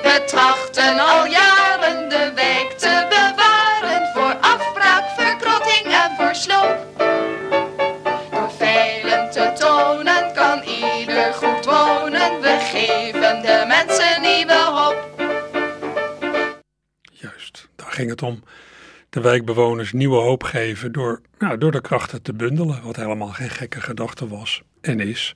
We 0.03 0.23
trachten 0.27 0.99
al 0.99 1.27
jaren 1.27 2.09
de 2.09 2.33
wijk 2.35 2.73
te 2.79 3.07
bewaren 3.09 4.11
voor 4.15 4.37
afbraak, 4.41 5.05
verkrotting 5.17 5.87
en 5.87 6.17
voor 6.17 6.35
sloop. 6.35 6.79
Door 8.31 8.51
veilen 8.57 9.31
te 9.31 9.53
tonen 9.59 10.33
kan 10.35 10.63
ieder 10.63 11.35
goed 11.35 11.65
wonen, 11.65 12.41
we 12.41 12.57
geven 12.61 13.43
de 13.43 13.65
mensen 13.67 14.21
nieuwe 14.21 14.65
hoop. 14.65 15.11
Juist, 17.13 17.69
daar 17.77 17.93
ging 17.93 18.11
het 18.11 18.23
om. 18.23 18.43
De 19.15 19.21
wijkbewoners 19.21 19.93
nieuwe 19.93 20.17
hoop 20.17 20.43
geven 20.43 20.93
door, 20.93 21.21
nou, 21.39 21.59
door 21.59 21.71
de 21.71 21.81
krachten 21.81 22.23
te 22.23 22.33
bundelen, 22.33 22.83
wat 22.83 22.97
helemaal 22.97 23.29
geen 23.29 23.51
gekke 23.51 23.81
gedachte 23.81 24.29
was 24.29 24.63
en 24.81 25.01
is. 25.01 25.33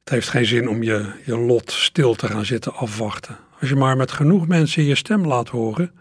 Het 0.00 0.08
heeft 0.08 0.28
geen 0.28 0.46
zin 0.46 0.68
om 0.68 0.82
je, 0.82 1.12
je 1.24 1.38
lot 1.38 1.72
stil 1.72 2.14
te 2.14 2.26
gaan 2.26 2.44
zitten 2.44 2.74
afwachten. 2.74 3.36
Als 3.60 3.68
je 3.68 3.76
maar 3.76 3.96
met 3.96 4.12
genoeg 4.12 4.46
mensen 4.46 4.82
je 4.82 4.94
stem 4.94 5.26
laat 5.26 5.48
horen, 5.48 5.92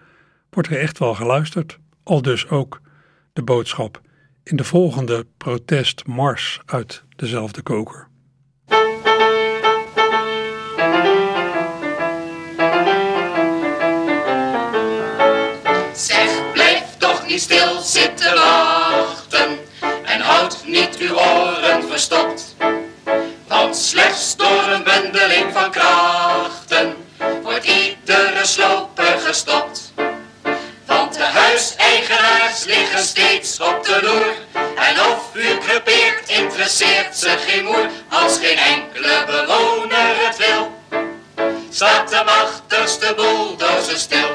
wordt 0.49 0.69
er 0.69 0.79
echt 0.79 0.99
wel 0.99 1.15
geluisterd. 1.15 1.79
Al 2.03 2.21
dus 2.21 2.49
ook 2.49 2.81
de 3.33 3.43
boodschap 3.43 4.01
in 4.43 4.55
de 4.55 4.63
volgende 4.63 5.25
protestmars 5.37 6.59
uit 6.65 7.03
dezelfde 7.15 7.61
koker. 7.61 8.07
Niet 20.99 21.09
uw 21.09 21.17
oren 21.17 21.87
verstopt. 21.89 22.55
Want 23.47 23.77
slechts 23.77 24.35
door 24.35 24.63
een 24.69 24.83
bundeling 24.83 25.53
van 25.53 25.71
krachten 25.71 26.95
wordt 27.41 27.65
iedere 27.65 28.45
sloper 28.45 29.19
gestopt. 29.19 29.93
Want 30.85 31.13
de 31.13 31.23
huiseigenaars 31.23 32.63
liggen 32.63 33.03
steeds 33.03 33.59
op 33.59 33.83
de 33.83 33.99
loer. 34.03 34.33
En 34.75 34.99
of 34.99 35.29
u 35.33 35.57
crepeert 35.57 36.29
interesseert 36.29 37.17
ze 37.17 37.37
geen 37.47 37.63
moer 37.63 37.89
als 38.09 38.37
geen 38.37 38.57
enkele 38.57 39.23
bewoner 39.25 40.25
het 40.25 40.37
wil. 40.37 40.79
Staat 41.69 42.09
de 42.09 42.21
machtigste 42.25 43.13
bulldozer 43.15 43.97
stil. 43.97 44.29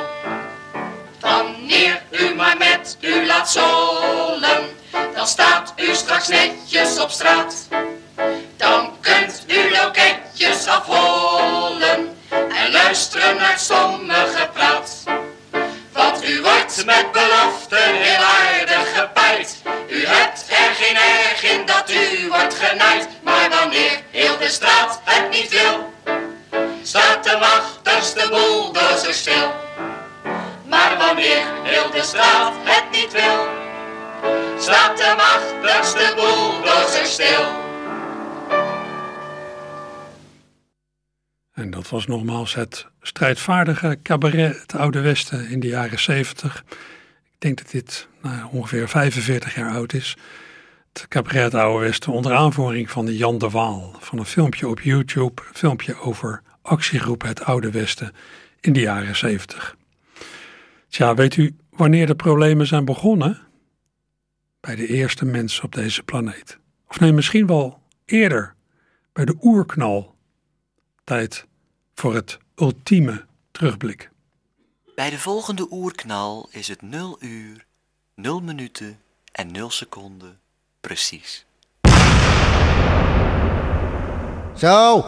Wanneer 1.20 2.02
straks 6.20 6.28
netjes 6.28 6.98
op 6.98 7.10
straat. 7.10 7.69
Dat 41.90 41.98
was 41.98 42.16
nogmaals 42.16 42.54
het 42.54 42.86
strijdvaardige 43.00 43.98
cabaret 44.02 44.60
Het 44.60 44.74
Oude 44.74 45.00
Westen 45.00 45.48
in 45.48 45.60
de 45.60 45.66
jaren 45.66 45.98
70. 45.98 46.64
Ik 47.24 47.36
denk 47.38 47.58
dat 47.58 47.70
dit 47.70 48.08
nou, 48.22 48.48
ongeveer 48.50 48.88
45 48.88 49.54
jaar 49.54 49.70
oud 49.70 49.92
is. 49.92 50.16
Het 50.92 51.08
cabaret 51.08 51.42
Het 51.42 51.54
Oude 51.54 51.84
Westen 51.84 52.12
onder 52.12 52.34
aanvoering 52.34 52.90
van 52.90 53.14
Jan 53.14 53.38
de 53.38 53.50
Waal. 53.50 53.96
Van 53.98 54.18
een 54.18 54.24
filmpje 54.24 54.68
op 54.68 54.80
YouTube, 54.80 55.42
een 55.48 55.54
filmpje 55.54 56.00
over 56.00 56.42
actiegroep 56.62 57.22
Het 57.22 57.44
Oude 57.44 57.70
Westen 57.70 58.12
in 58.60 58.72
de 58.72 58.80
jaren 58.80 59.16
70. 59.16 59.76
Tja, 60.88 61.14
weet 61.14 61.36
u 61.36 61.56
wanneer 61.70 62.06
de 62.06 62.14
problemen 62.16 62.66
zijn 62.66 62.84
begonnen? 62.84 63.38
Bij 64.60 64.76
de 64.76 64.86
eerste 64.86 65.24
mensen 65.24 65.64
op 65.64 65.74
deze 65.74 66.02
planeet. 66.02 66.58
Of 66.88 67.00
nee, 67.00 67.12
misschien 67.12 67.46
wel 67.46 67.82
eerder, 68.04 68.54
bij 69.12 69.24
de 69.24 69.36
oerknal. 69.40 70.14
Tijd 71.04 71.48
voor 72.00 72.14
het 72.14 72.38
ultieme 72.56 73.24
terugblik. 73.50 74.10
Bij 74.94 75.10
de 75.10 75.18
volgende 75.18 75.66
oerknal 75.70 76.48
is 76.50 76.68
het 76.68 76.82
0 76.82 77.16
uur, 77.20 77.64
0 78.14 78.40
minuten 78.40 78.98
en 79.32 79.52
0 79.52 79.70
seconden 79.70 80.38
precies. 80.80 81.46
Zo. 84.56 85.04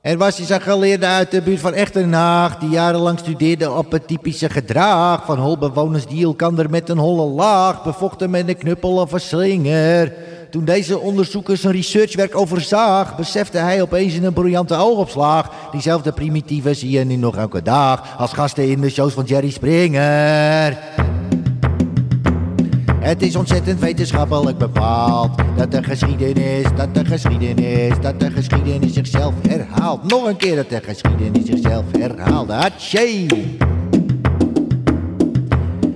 Er 0.00 0.18
was 0.18 0.38
eens 0.38 0.48
een 0.48 0.60
geleerde 0.60 1.06
uit 1.06 1.30
de 1.30 1.42
buurt 1.42 1.60
van 1.60 1.74
Echternhaag 1.74 2.58
die 2.58 2.68
jarenlang 2.68 3.18
studeerde 3.18 3.72
op 3.72 3.92
het 3.92 4.06
typische 4.06 4.50
gedrag 4.50 5.24
van 5.24 5.38
holbewoners 5.38 6.06
die 6.06 6.24
elkander 6.24 6.70
met 6.70 6.88
een 6.88 6.98
holle 6.98 7.26
laag 7.26 7.82
bevochten 7.82 8.30
met 8.30 8.48
een 8.48 8.58
knuppel 8.58 8.96
of 8.96 9.12
een 9.12 9.20
slinger. 9.20 10.12
Toen 10.52 10.64
deze 10.64 10.98
onderzoeker 10.98 11.56
zijn 11.56 11.74
researchwerk 11.74 12.36
overzag, 12.36 13.16
besefte 13.16 13.58
hij 13.58 13.82
opeens 13.82 14.14
in 14.14 14.24
een 14.24 14.32
briljante 14.32 14.74
oogopslag. 14.74 15.50
Diezelfde 15.70 16.12
primitieven 16.12 16.76
zie 16.76 16.90
je 16.90 17.04
nu 17.04 17.16
nog 17.16 17.36
elke 17.36 17.62
dag 17.62 18.18
als 18.18 18.32
gasten 18.32 18.68
in 18.68 18.80
de 18.80 18.90
shows 18.90 19.12
van 19.12 19.24
Jerry 19.24 19.50
Springer. 19.50 20.78
Het 23.00 23.22
is 23.22 23.36
ontzettend 23.36 23.80
wetenschappelijk 23.80 24.58
bepaald 24.58 25.30
dat 25.56 25.70
de 25.70 25.82
geschiedenis, 25.82 26.66
dat 26.76 26.94
de 26.94 27.04
geschiedenis, 27.04 28.00
dat 28.00 28.20
de 28.20 28.30
geschiedenis 28.30 28.92
zichzelf 28.92 29.34
herhaalt. 29.48 30.10
Nog 30.10 30.26
een 30.26 30.36
keer 30.36 30.56
dat 30.56 30.68
de 30.68 30.80
geschiedenis 30.82 31.46
zichzelf 31.46 31.84
herhaalt. 31.98 32.50
Hatsje! 32.50 33.26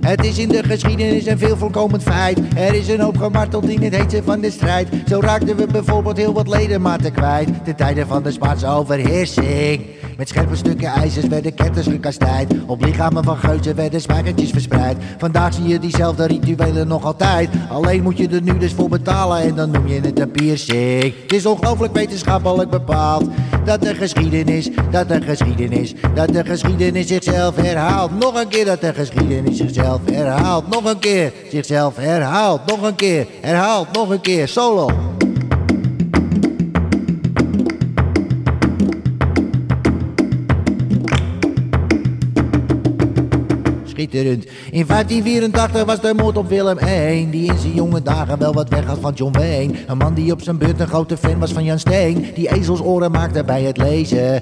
Het 0.07 0.25
is 0.25 0.37
in 0.37 0.49
de 0.49 0.63
geschiedenis 0.63 1.25
een 1.25 1.37
veel 1.37 1.57
voorkomend 1.57 2.03
feit. 2.03 2.39
Er 2.55 2.73
is 2.73 2.87
een 2.87 2.99
hoop 2.99 3.17
gemarteld 3.17 3.69
in 3.69 3.81
het 3.81 3.95
heetste 3.95 4.23
van 4.23 4.41
de 4.41 4.51
strijd. 4.51 4.87
Zo 5.07 5.19
raakten 5.19 5.55
we 5.55 5.67
bijvoorbeeld 5.67 6.17
heel 6.17 6.33
wat 6.33 6.47
ledematen 6.47 7.11
kwijt. 7.11 7.49
Ten 7.63 7.75
tijde 7.75 8.05
van 8.05 8.23
de 8.23 8.31
Spaanse 8.31 8.67
overheersing. 8.67 9.85
Met 10.17 10.29
scherpe 10.29 10.55
stukken 10.55 10.87
ijzers 10.87 11.27
werden 11.27 11.53
ketters 11.53 11.87
gekastijd. 11.87 12.53
Op 12.65 12.81
lichamen 12.81 13.23
van 13.23 13.37
geuzen 13.37 13.75
werden 13.75 14.01
spijkertjes 14.01 14.49
verspreid. 14.49 14.97
Vandaag 15.17 15.53
zie 15.53 15.67
je 15.67 15.79
diezelfde 15.79 16.27
rituelen 16.27 16.87
nog 16.87 17.05
altijd. 17.05 17.49
Alleen 17.69 18.03
moet 18.03 18.17
je 18.17 18.27
er 18.27 18.41
nu 18.41 18.57
dus 18.57 18.73
voor 18.73 18.89
betalen 18.89 19.41
en 19.41 19.55
dan 19.55 19.71
noem 19.71 19.87
je 19.87 19.99
het 20.01 20.19
een 20.19 20.31
piercing. 20.31 21.13
Het 21.21 21.33
is 21.33 21.45
ongelooflijk 21.45 21.93
wetenschappelijk 21.93 22.69
bepaald. 22.69 23.29
Dat 23.65 23.81
de 23.81 23.95
geschiedenis, 23.95 24.69
dat 24.91 25.07
de 25.07 25.21
geschiedenis, 25.21 25.93
dat 26.13 26.27
de 26.27 26.45
geschiedenis 26.45 27.07
zichzelf 27.07 27.55
herhaalt. 27.55 28.19
Nog 28.19 28.41
een 28.41 28.47
keer 28.47 28.65
dat 28.65 28.81
de 28.81 28.93
geschiedenis 28.93 29.57
zichzelf 29.57 29.99
herhaalt. 30.05 30.67
Nog 30.67 30.85
een 30.85 30.99
keer 30.99 31.33
zichzelf 31.51 31.95
herhaalt. 31.95 32.65
Nog 32.65 32.81
een 32.81 32.95
keer 32.95 33.27
herhaalt. 33.41 33.87
Nog 33.91 34.09
een 34.09 34.21
keer 34.21 34.47
solo. 34.47 34.89
In 43.97 44.85
1584 44.87 45.85
was 45.85 46.01
de 46.01 46.13
moord 46.13 46.37
op 46.37 46.49
Willem 46.49 46.77
I, 46.77 47.27
die 47.31 47.51
in 47.51 47.57
zijn 47.57 47.73
jonge 47.73 48.01
dagen 48.01 48.39
wel 48.39 48.53
wat 48.53 48.69
weg 48.69 48.85
had 48.85 48.97
van 49.01 49.13
John 49.13 49.37
Wayne. 49.37 49.73
Een 49.87 49.97
man 49.97 50.13
die 50.13 50.31
op 50.31 50.41
zijn 50.41 50.57
beurt 50.57 50.79
een 50.79 50.87
grote 50.87 51.17
fan 51.17 51.39
was 51.39 51.51
van 51.51 51.63
Jan 51.63 51.79
Steen, 51.79 52.25
die 52.35 52.51
ezelsoren 52.51 53.11
maakte 53.11 53.43
bij 53.43 53.61
het 53.61 53.77
lezen. 53.77 54.41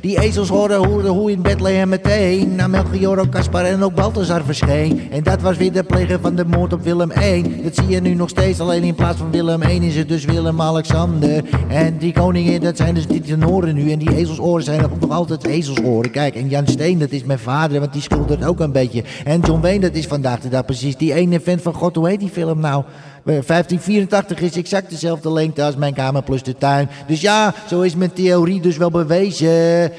Die 0.00 0.20
ezelsoren 0.20 0.86
hoorden 0.86 1.10
hoe 1.10 1.30
in 1.30 1.42
Bethlehem 1.42 1.88
meteen 1.88 2.54
naar 2.54 2.70
Melchior, 2.70 3.28
Caspar 3.28 3.64
en 3.64 3.82
ook 3.82 3.94
Balthazar 3.94 4.44
verscheen. 4.44 5.00
En 5.10 5.22
dat 5.22 5.42
was 5.42 5.56
weer 5.56 5.72
de 5.72 5.82
pleger 5.82 6.20
van 6.20 6.34
de 6.34 6.44
moord 6.44 6.72
op 6.72 6.82
Willem 6.82 7.10
I. 7.10 7.62
Dat 7.62 7.74
zie 7.74 7.88
je 7.88 8.00
nu 8.00 8.14
nog 8.14 8.28
steeds, 8.28 8.60
alleen 8.60 8.82
in 8.82 8.94
plaats 8.94 9.18
van 9.18 9.30
Willem 9.30 9.62
I 9.62 9.86
is 9.86 9.96
het 9.96 10.08
dus 10.08 10.24
Willem-Alexander. 10.24 11.44
En 11.68 11.98
die 11.98 12.12
koningen, 12.12 12.60
dat 12.60 12.76
zijn 12.76 12.94
dus 12.94 13.06
die 13.06 13.20
tenoren 13.20 13.74
nu. 13.74 13.90
En 13.90 13.98
die 13.98 14.16
ezelsoren 14.16 14.64
zijn 14.64 14.84
ook 14.84 15.00
nog 15.00 15.10
altijd 15.10 15.46
ezelsoren. 15.46 16.10
Kijk, 16.10 16.34
en 16.34 16.48
Jan 16.48 16.66
Steen, 16.66 16.98
dat 16.98 17.10
is 17.10 17.24
mijn 17.24 17.38
vader, 17.38 17.80
want 17.80 17.92
die 17.92 18.02
schildert 18.02 18.44
ook 18.44 18.60
een 18.60 18.72
beetje. 18.72 18.95
En 19.24 19.40
John 19.40 19.60
Wayne, 19.60 19.80
dat 19.80 19.94
is 19.94 20.06
vandaag 20.06 20.40
de 20.40 20.48
dag 20.48 20.64
precies 20.64 20.96
die 20.96 21.14
ene 21.14 21.40
vent 21.40 21.62
van 21.62 21.74
God. 21.74 21.96
Hoe 21.96 22.08
heet 22.08 22.20
die 22.20 22.28
film 22.28 22.60
nou? 22.60 22.84
1584 23.26 24.40
is 24.40 24.56
exact 24.56 24.90
dezelfde 24.90 25.32
lengte 25.32 25.62
als 25.62 25.76
mijn 25.76 25.94
kamer 25.94 26.22
plus 26.22 26.42
de 26.42 26.56
tuin. 26.56 26.88
Dus 27.06 27.20
ja, 27.20 27.54
zo 27.68 27.80
is 27.80 27.94
mijn 27.94 28.12
theorie 28.12 28.60
dus 28.60 28.76
wel 28.76 28.90
bewezen. 28.90 29.48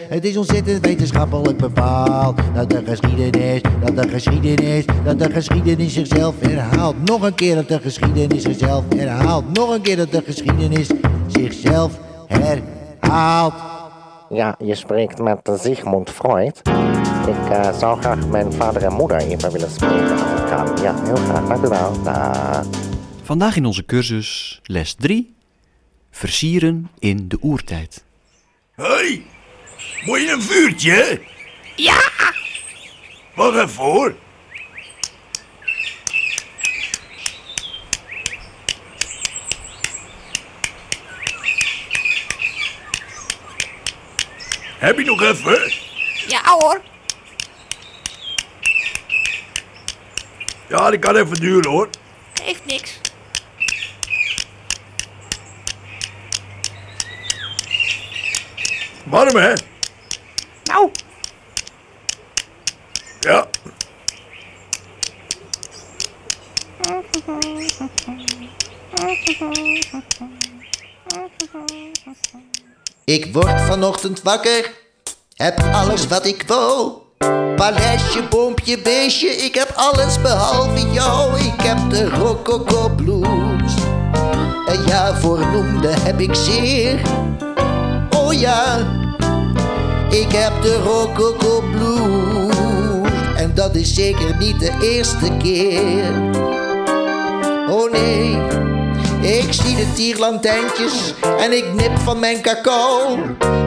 Het 0.10 0.26
is 0.26 0.38
ontzettend 0.38 0.86
wetenschappelijk 0.86 1.58
bepaald. 1.58 2.39
Dat 2.54 2.70
de 2.70 2.82
geschiedenis, 2.86 3.62
dat 3.62 3.95
de 3.95 4.10
geschiedenis, 4.10 4.86
dat 5.04 5.20
de 5.20 5.32
geschiedenis 5.32 5.93
zichzelf 5.93 6.36
herhaalt. 6.39 6.95
Nog 7.04 7.22
een 7.22 7.36
keer 7.36 7.56
dat 7.56 7.68
de 7.68 7.80
geschiedenis 7.80 8.41
zichzelf 8.41 8.84
herhaalt. 8.95 9.54
Nog 9.54 9.74
een 9.74 9.82
keer 9.82 9.98
dat 9.98 10.12
de 10.12 10.22
geschiedenis 10.26 10.88
zichzelf 11.28 12.00
herhaalt. 12.28 13.54
Ja, 14.30 14.56
je 14.64 14.76
spreekt 14.76 15.20
met 15.20 15.52
Sigmund 15.54 16.10
Freud. 16.10 16.62
Ik 17.28 17.49
uh, 17.49 17.78
zou 17.78 17.99
graag 17.99 18.28
mijn 18.28 18.53
vader 18.53 18.84
en 18.84 18.93
moeder 18.93 19.17
even 19.17 19.51
willen 19.51 19.71
spreken 19.71 20.11
als 20.11 20.41
het 20.41 20.49
kan. 20.49 20.82
Ja, 20.82 21.03
heel 21.03 21.15
graag. 21.15 21.47
Dank 21.47 21.65
u 21.65 21.67
wel. 21.67 22.03
Dag. 22.03 22.65
Vandaag 23.23 23.55
in 23.55 23.65
onze 23.65 23.86
cursus 23.86 24.59
les 24.63 24.93
3. 24.93 25.36
Versieren 26.11 26.89
in 26.99 27.28
de 27.28 27.38
oertijd. 27.41 28.03
Hoi, 28.75 29.25
moet 30.05 30.21
je 30.21 30.32
een 30.32 30.41
vuurtje? 30.41 31.21
Ja! 31.75 32.01
Wacht 33.36 33.55
even 33.55 33.69
voor. 33.69 34.15
Heb 44.80 44.97
je 44.97 45.05
nog 45.05 45.21
even? 45.21 45.71
Ja 46.28 46.41
hoor. 46.43 46.86
Ja, 50.68 50.89
dat 50.89 50.99
kan 50.99 51.15
even 51.15 51.36
duren 51.36 51.72
hoor. 51.72 51.89
Geeft 52.34 52.65
niks. 52.65 52.99
Warm 59.05 59.36
hè? 59.36 59.53
Nou, 60.63 60.91
Ja. 63.20 63.47
Ik 73.03 73.34
word 73.34 73.61
vanochtend 73.61 74.22
wakker, 74.22 74.72
heb 75.36 75.59
alles 75.59 76.07
wat 76.07 76.26
ik 76.26 76.43
wou. 76.47 77.07
Paleisje, 77.55 78.24
boompje, 78.30 78.78
beestje, 78.82 79.28
ik 79.28 79.55
heb 79.55 79.72
alles 79.76 80.22
behalve 80.22 80.91
jou. 80.91 81.39
Ik 81.39 81.61
heb 81.61 81.78
de 81.89 82.09
rococo 82.09 82.89
blues. 82.89 83.74
En 84.68 84.84
ja, 84.88 85.15
voornoemde 85.15 85.88
heb 85.88 86.20
ik 86.20 86.36
zeer. 86.36 87.01
Oh 88.09 88.34
ja, 88.34 88.78
Ik 90.09 90.32
heb 90.32 90.61
de 90.61 90.76
Rococo 90.84 91.63
Blues. 91.72 93.11
En 93.36 93.51
dat 93.53 93.76
is 93.76 93.93
zeker 93.93 94.38
niet 94.38 94.59
de 94.59 94.72
eerste 94.82 95.32
keer. 95.38 96.11
Oh 97.70 97.91
nee, 97.91 98.38
ik 99.28 99.53
zie 99.53 99.75
de 99.75 99.93
tierlantijntjes 99.93 101.13
en 101.39 101.51
ik 101.51 101.73
nip 101.73 101.99
van 102.03 102.19
mijn 102.19 102.41
cacao. 102.41 103.17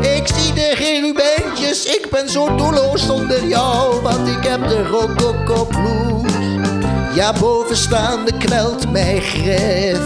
Ik 0.01 0.29
zie 0.35 0.53
de 0.53 0.73
gerubijntjes, 0.75 1.85
ik 1.85 2.07
ben 2.11 2.29
zo 2.29 2.55
doelloos 2.55 3.07
zonder 3.07 3.47
jou. 3.47 4.01
Want 4.03 4.29
ik 4.29 4.45
heb 4.45 4.69
de 4.69 4.87
Rococo 4.87 5.65
Blues. 5.65 6.33
Ja, 7.15 7.33
bovenstaande 7.33 8.33
kwelt 8.39 8.91
mij 8.91 9.21
gref. 9.21 10.01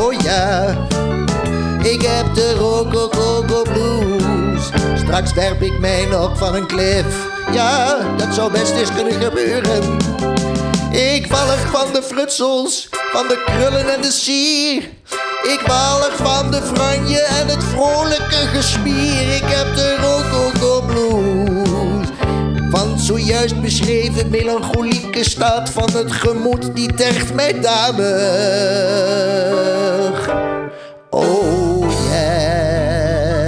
Oh 0.00 0.12
ja, 0.12 0.76
ik 1.82 2.02
heb 2.02 2.34
de 2.34 2.54
Rococo 2.54 3.62
Blues. 3.62 4.62
Straks 4.96 5.32
werp 5.32 5.62
ik 5.62 5.78
mij 5.78 6.06
nog 6.10 6.38
van 6.38 6.54
een 6.54 6.66
klif. 6.66 7.26
Ja, 7.52 7.98
dat 8.16 8.34
zou 8.34 8.52
best 8.52 8.72
eens 8.72 8.92
kunnen 8.94 9.20
gebeuren. 9.20 9.96
Ik 10.90 11.26
walg 11.26 11.60
van 11.70 11.92
de 11.92 12.02
frutsels, 12.02 12.88
van 13.18 13.28
de 13.28 13.42
krullen 13.44 13.94
en 13.94 14.00
de 14.00 14.10
sier. 14.10 14.82
Ik 15.42 15.60
walg 15.66 16.16
van 16.16 16.50
de 16.50 16.62
franje 16.62 17.20
en 17.20 17.48
het 17.48 17.64
vrolijke 17.64 18.46
gespier. 18.54 19.34
Ik 19.34 19.44
heb 19.44 19.74
de 19.74 19.96
Rococo 19.96 20.80
Blues. 20.86 22.08
Van 22.70 22.98
zojuist 22.98 23.60
beschreven 23.60 24.30
melancholieke 24.30 25.24
staat 25.24 25.70
van 25.70 25.90
het 25.92 26.12
gemoed, 26.12 26.74
die 26.74 26.94
tergt 26.94 27.34
mij 27.34 27.60
damig. 27.60 28.08
Oh 31.10 31.90
yeah, 32.10 33.42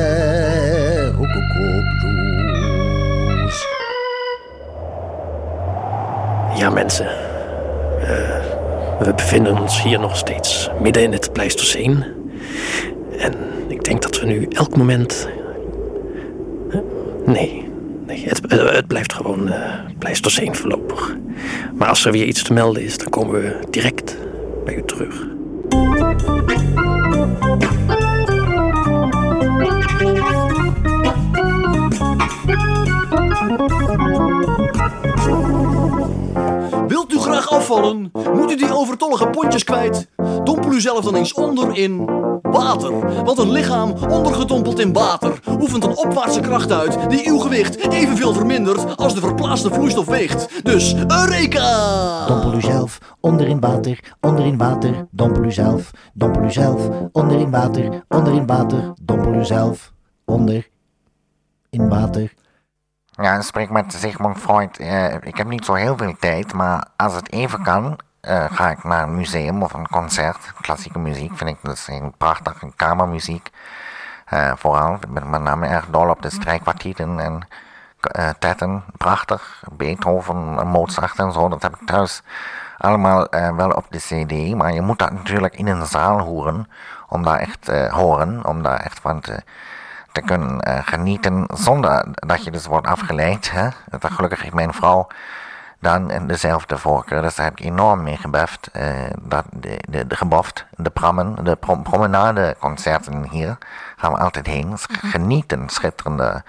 Rococo 1.17 1.81
Blues. 2.01 3.67
Ja, 6.59 6.71
mensen. 6.71 7.20
We 9.01 9.15
bevinden 9.15 9.59
ons 9.59 9.83
hier 9.83 10.01
nog 10.01 10.17
steeds 10.17 10.71
midden 10.81 11.03
in 11.03 11.13
het 11.13 11.33
Pleistoceen. 11.33 12.05
En 13.19 13.35
ik 13.69 13.85
denk 13.85 14.03
dat 14.03 14.21
we 14.21 14.27
nu 14.27 14.47
elk 14.51 14.77
moment. 14.77 15.29
Nee, 17.27 17.69
nee 18.07 18.29
het, 18.29 18.47
eh, 18.47 18.73
het 18.73 18.87
blijft 18.87 19.13
gewoon 19.13 19.53
eh 19.53 19.75
Pleistoceen 19.99 20.57
voorlopig. 20.57 21.17
Maar 21.75 21.89
als 21.89 22.05
er 22.05 22.13
weer 22.13 22.25
iets 22.25 22.43
te 22.43 22.53
melden 22.53 22.83
is, 22.83 22.99
dan 22.99 23.09
komen 23.09 23.43
we 23.43 23.59
direct 23.71 24.17
bij 24.65 24.75
u 24.75 24.83
terug. 24.83 25.29
Wilt 36.91 37.13
u 37.13 37.19
graag 37.19 37.49
afvallen? 37.49 38.11
Moet 38.35 38.51
u 38.51 38.57
die 38.57 38.75
overtollige 38.75 39.29
pontjes 39.29 39.65
kwijt? 39.65 40.09
Dompel 40.45 40.73
u 40.73 40.81
zelf 40.81 41.05
dan 41.05 41.15
eens 41.15 41.33
onder 41.33 41.77
in 41.77 42.05
water. 42.43 43.25
Want 43.25 43.39
een 43.39 43.51
lichaam 43.51 43.91
ondergedompeld 44.09 44.79
in 44.79 44.93
water 44.93 45.41
oefent 45.61 45.85
een 45.85 45.97
opwaartse 45.97 46.41
kracht 46.41 46.73
uit 46.73 47.11
die 47.11 47.29
uw 47.29 47.39
gewicht 47.39 47.93
evenveel 47.93 48.33
vermindert 48.33 48.97
als 48.97 49.15
de 49.15 49.21
verplaatste 49.21 49.71
vloeistof 49.71 50.07
weegt. 50.07 50.65
Dus 50.65 50.95
Eureka! 50.95 52.27
Dompel 52.27 52.55
u 52.55 52.61
zelf 52.61 52.99
onder 53.21 53.47
in 53.47 53.61
water, 53.61 53.99
onder 54.21 54.47
in 54.47 54.59
water, 54.59 55.07
dompel 55.11 55.45
u 55.45 55.53
zelf, 55.53 55.91
dompel 56.15 56.43
u 56.43 56.53
zelf, 56.53 56.89
onder 57.13 57.39
in 57.39 57.51
water, 57.51 58.05
onder 58.09 58.33
in 58.33 58.47
water, 58.47 58.93
dompel 59.03 59.35
u 59.35 59.45
zelf, 59.45 59.93
onder 60.25 60.69
in 61.71 61.89
water. 61.89 62.39
Ja, 63.21 63.41
spreek 63.41 63.71
met 63.71 63.93
Sigmund 63.93 64.39
Freud. 64.39 64.79
Eh, 64.79 65.15
ik 65.15 65.37
heb 65.37 65.47
niet 65.47 65.65
zo 65.65 65.75
heel 65.75 65.97
veel 65.97 66.17
tijd, 66.19 66.53
maar 66.53 66.85
als 66.97 67.15
het 67.15 67.33
even 67.33 67.63
kan, 67.63 67.99
eh, 68.21 68.45
ga 68.51 68.71
ik 68.71 68.85
naar 68.85 69.03
een 69.03 69.17
museum 69.17 69.63
of 69.63 69.73
een 69.73 69.89
concert. 69.89 70.53
Klassieke 70.61 70.99
muziek 70.99 71.37
vind 71.37 71.51
ik 71.51 71.57
dus 71.63 71.87
heel 71.87 72.13
prachtig. 72.19 72.63
En 72.63 72.73
kamermuziek. 72.77 73.51
Eh, 74.25 74.53
vooral, 74.57 74.95
ik 74.95 75.09
ben 75.09 75.31
met 75.31 75.43
name 75.43 75.67
erg 75.67 75.87
dol 75.87 76.09
op 76.09 76.23
de 76.23 76.31
strijkkwartieten 76.31 77.21
en 77.21 77.49
tetten. 78.39 78.85
Prachtig. 78.97 79.63
Beethoven, 79.73 80.69
Mozart 80.69 81.19
en 81.19 81.33
zo. 81.33 81.49
Dat 81.49 81.63
heb 81.63 81.77
ik 81.81 81.87
thuis 81.87 82.23
allemaal 82.79 83.27
wel 83.57 83.71
op 83.71 83.87
de 83.91 83.99
cd. 83.99 84.55
Maar 84.55 84.73
je 84.73 84.81
moet 84.83 84.99
dat 84.99 85.13
natuurlijk 85.13 85.55
in 85.55 85.67
een 85.67 85.87
zaal 85.87 86.19
horen. 86.19 86.69
Om 87.09 87.23
daar 87.23 87.39
echt 87.39 87.91
horen. 87.91 88.47
Om 88.47 88.63
daar 88.63 88.81
echt 88.81 89.01
van 89.01 89.21
te 89.21 89.43
te 90.13 90.21
kunnen 90.21 90.61
eh, 90.61 90.79
genieten 90.85 91.45
zonder 91.55 92.07
dat 92.13 92.45
je 92.45 92.51
dus 92.51 92.67
wordt 92.67 92.87
afgeleid. 92.87 93.51
Hè? 93.51 93.69
Dat, 93.99 94.13
gelukkig 94.13 94.43
heeft 94.43 94.55
mijn 94.55 94.73
vrouw 94.73 95.07
dan 95.81 96.27
dezelfde 96.27 96.79
voorkeur. 96.79 97.23
Dus 97.23 97.35
daar 97.35 97.47
heb 97.47 97.59
ik 97.59 97.65
enorm 97.65 98.03
mee 98.03 98.17
gebeft. 98.17 98.69
eh, 98.73 98.85
dat 99.21 99.45
de, 99.53 99.79
de, 99.89 100.07
de 100.07 100.17
geboft, 100.17 100.67
de 100.77 100.91
prammen, 100.91 101.45
de 101.45 101.57
prom 101.57 101.83
promenadeconcerten 101.83 103.29
hier 103.31 103.59
gaan 103.97 104.13
we 104.13 104.19
altijd 104.19 104.47
heen. 104.47 104.71
Dus 104.71 104.87
Genieten, 104.91 105.69
schitterende, 105.69 106.43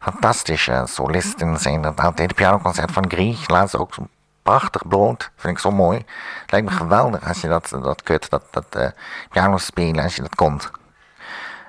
fantastische 0.00 0.82
solisten 0.88 1.58
zijn 1.58 1.82
dat 1.82 2.00
altijd. 2.00 2.28
Het 2.28 2.36
pianoconcert 2.36 2.92
van 2.92 3.10
Grieg, 3.10 3.48
laatst 3.48 3.76
ook 3.76 3.94
prachtig 4.42 4.88
bloot. 4.88 5.30
Vind 5.36 5.54
ik 5.54 5.62
zo 5.62 5.70
mooi. 5.70 5.96
Het 6.40 6.50
lijkt 6.50 6.70
me 6.70 6.76
geweldig 6.76 7.28
als 7.28 7.40
je 7.40 7.48
dat, 7.48 7.68
dat 7.82 8.02
kunt, 8.02 8.30
dat, 8.30 8.42
dat 8.50 8.66
eh, 8.70 8.88
piano 9.30 9.56
spelen, 9.56 10.04
als 10.04 10.16
je 10.16 10.22
dat 10.22 10.34
komt 10.34 10.70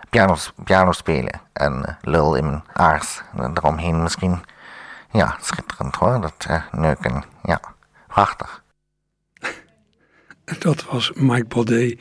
piano, 0.10 0.92
spelen 0.92 1.42
en 1.54 1.86
eh, 1.86 1.94
lul 2.02 2.36
in 2.36 2.46
mijn 2.46 2.64
aars. 2.74 3.22
En 3.38 3.54
Daaromheen 3.54 4.04
misschien, 4.04 4.42
ja, 5.12 5.38
schitterend 5.42 5.96
hoor, 5.96 6.22
dat 6.22 6.46
eh, 6.48 6.62
neuken. 6.72 7.24
Ja, 7.44 7.62
prachtig. 8.08 8.64
Dat 10.60 10.84
was 10.84 11.12
Mike 11.16 11.46
Baudet 11.46 12.00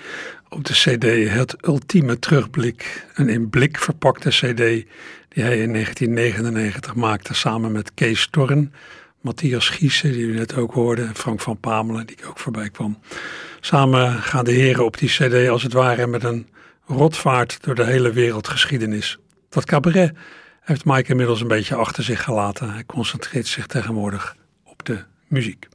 op 0.49 0.65
de 0.65 0.73
CD 0.73 1.31
Het 1.31 1.67
Ultieme 1.67 2.19
Terugblik. 2.19 3.07
Een 3.15 3.29
in 3.29 3.51
blik 3.51 3.79
verpakte 3.79 4.29
CD 4.29 4.87
die 5.37 5.45
hij 5.45 5.59
in 5.59 5.73
1999 5.73 6.95
maakte 6.95 7.35
samen 7.35 7.73
met 7.73 7.95
Kees 7.95 8.29
Torren, 8.31 8.73
Matthias 9.21 9.69
Giessen, 9.69 10.13
die 10.13 10.27
u 10.27 10.35
net 10.35 10.57
ook 10.57 10.73
hoorde, 10.73 11.03
en 11.03 11.15
Frank 11.15 11.41
van 11.41 11.61
Pamelen, 11.61 12.07
die 12.07 12.27
ook 12.27 12.39
voorbij 12.39 12.71
kwam. 12.71 12.99
Samen 13.61 14.23
gaan 14.23 14.45
de 14.45 14.53
heren 14.53 14.85
op 14.85 14.99
die 14.99 15.09
CD 15.09 15.49
als 15.49 15.63
het 15.63 15.73
ware 15.73 16.07
met 16.07 16.25
een 16.25 16.49
rotvaart 16.87 17.63
door 17.63 17.75
de 17.75 17.85
hele 17.85 18.13
wereldgeschiedenis. 18.13 19.19
Dat 19.49 19.65
cabaret 19.65 20.17
heeft 20.61 20.85
Mike 20.85 21.11
inmiddels 21.11 21.41
een 21.41 21.49
beetje 21.49 21.75
achter 21.75 22.03
zich 22.05 22.23
gelaten. 22.23 22.73
Hij 22.73 22.85
concentreert 22.85 23.47
zich 23.47 23.67
tegenwoordig 23.67 24.37
op 24.65 24.85
de 24.85 25.05
muziek. 25.29 25.69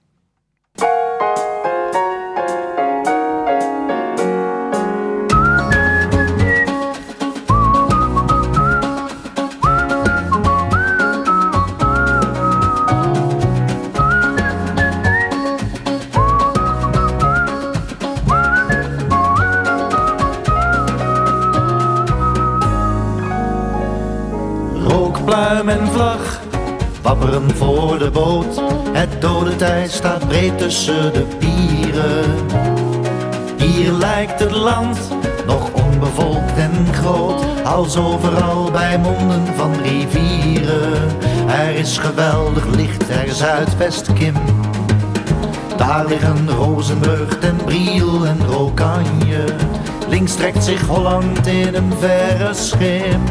En 25.72 25.88
vlag 25.88 26.40
wapperen 27.02 27.56
voor 27.56 28.00
de 28.00 28.10
boot. 28.12 28.62
Het 28.92 29.22
dode 29.22 29.56
tij 29.56 29.88
staat 29.88 30.28
breed 30.28 30.58
tussen 30.58 31.14
de 31.14 31.26
pieren. 31.40 32.46
Hier 33.58 33.92
lijkt 33.92 34.40
het 34.40 34.52
land 34.52 35.00
nog 35.46 35.72
onbevolkt 35.74 36.58
en 36.58 36.94
groot, 36.94 37.44
als 37.66 37.98
overal 37.98 38.72
bij 38.72 38.98
monden 38.98 39.46
van 39.56 39.74
rivieren. 39.84 41.10
Er 41.48 41.76
is 41.76 41.98
geweldig 41.98 42.66
licht, 42.66 43.10
er 43.10 43.26
is 43.26 43.38
Zuidwest-Kim. 43.38 44.36
Daar 45.78 46.06
liggen 46.06 46.50
Rozenburg, 46.50 47.40
Den 47.40 47.56
Briel 47.66 48.26
en 48.26 48.46
Rokanje. 48.48 49.44
Links 50.10 50.36
trekt 50.36 50.64
zich 50.64 50.88
Holland 50.88 51.48
in 51.48 51.76
een 51.76 51.94
verre 52.00 52.54
schim. 52.54 53.22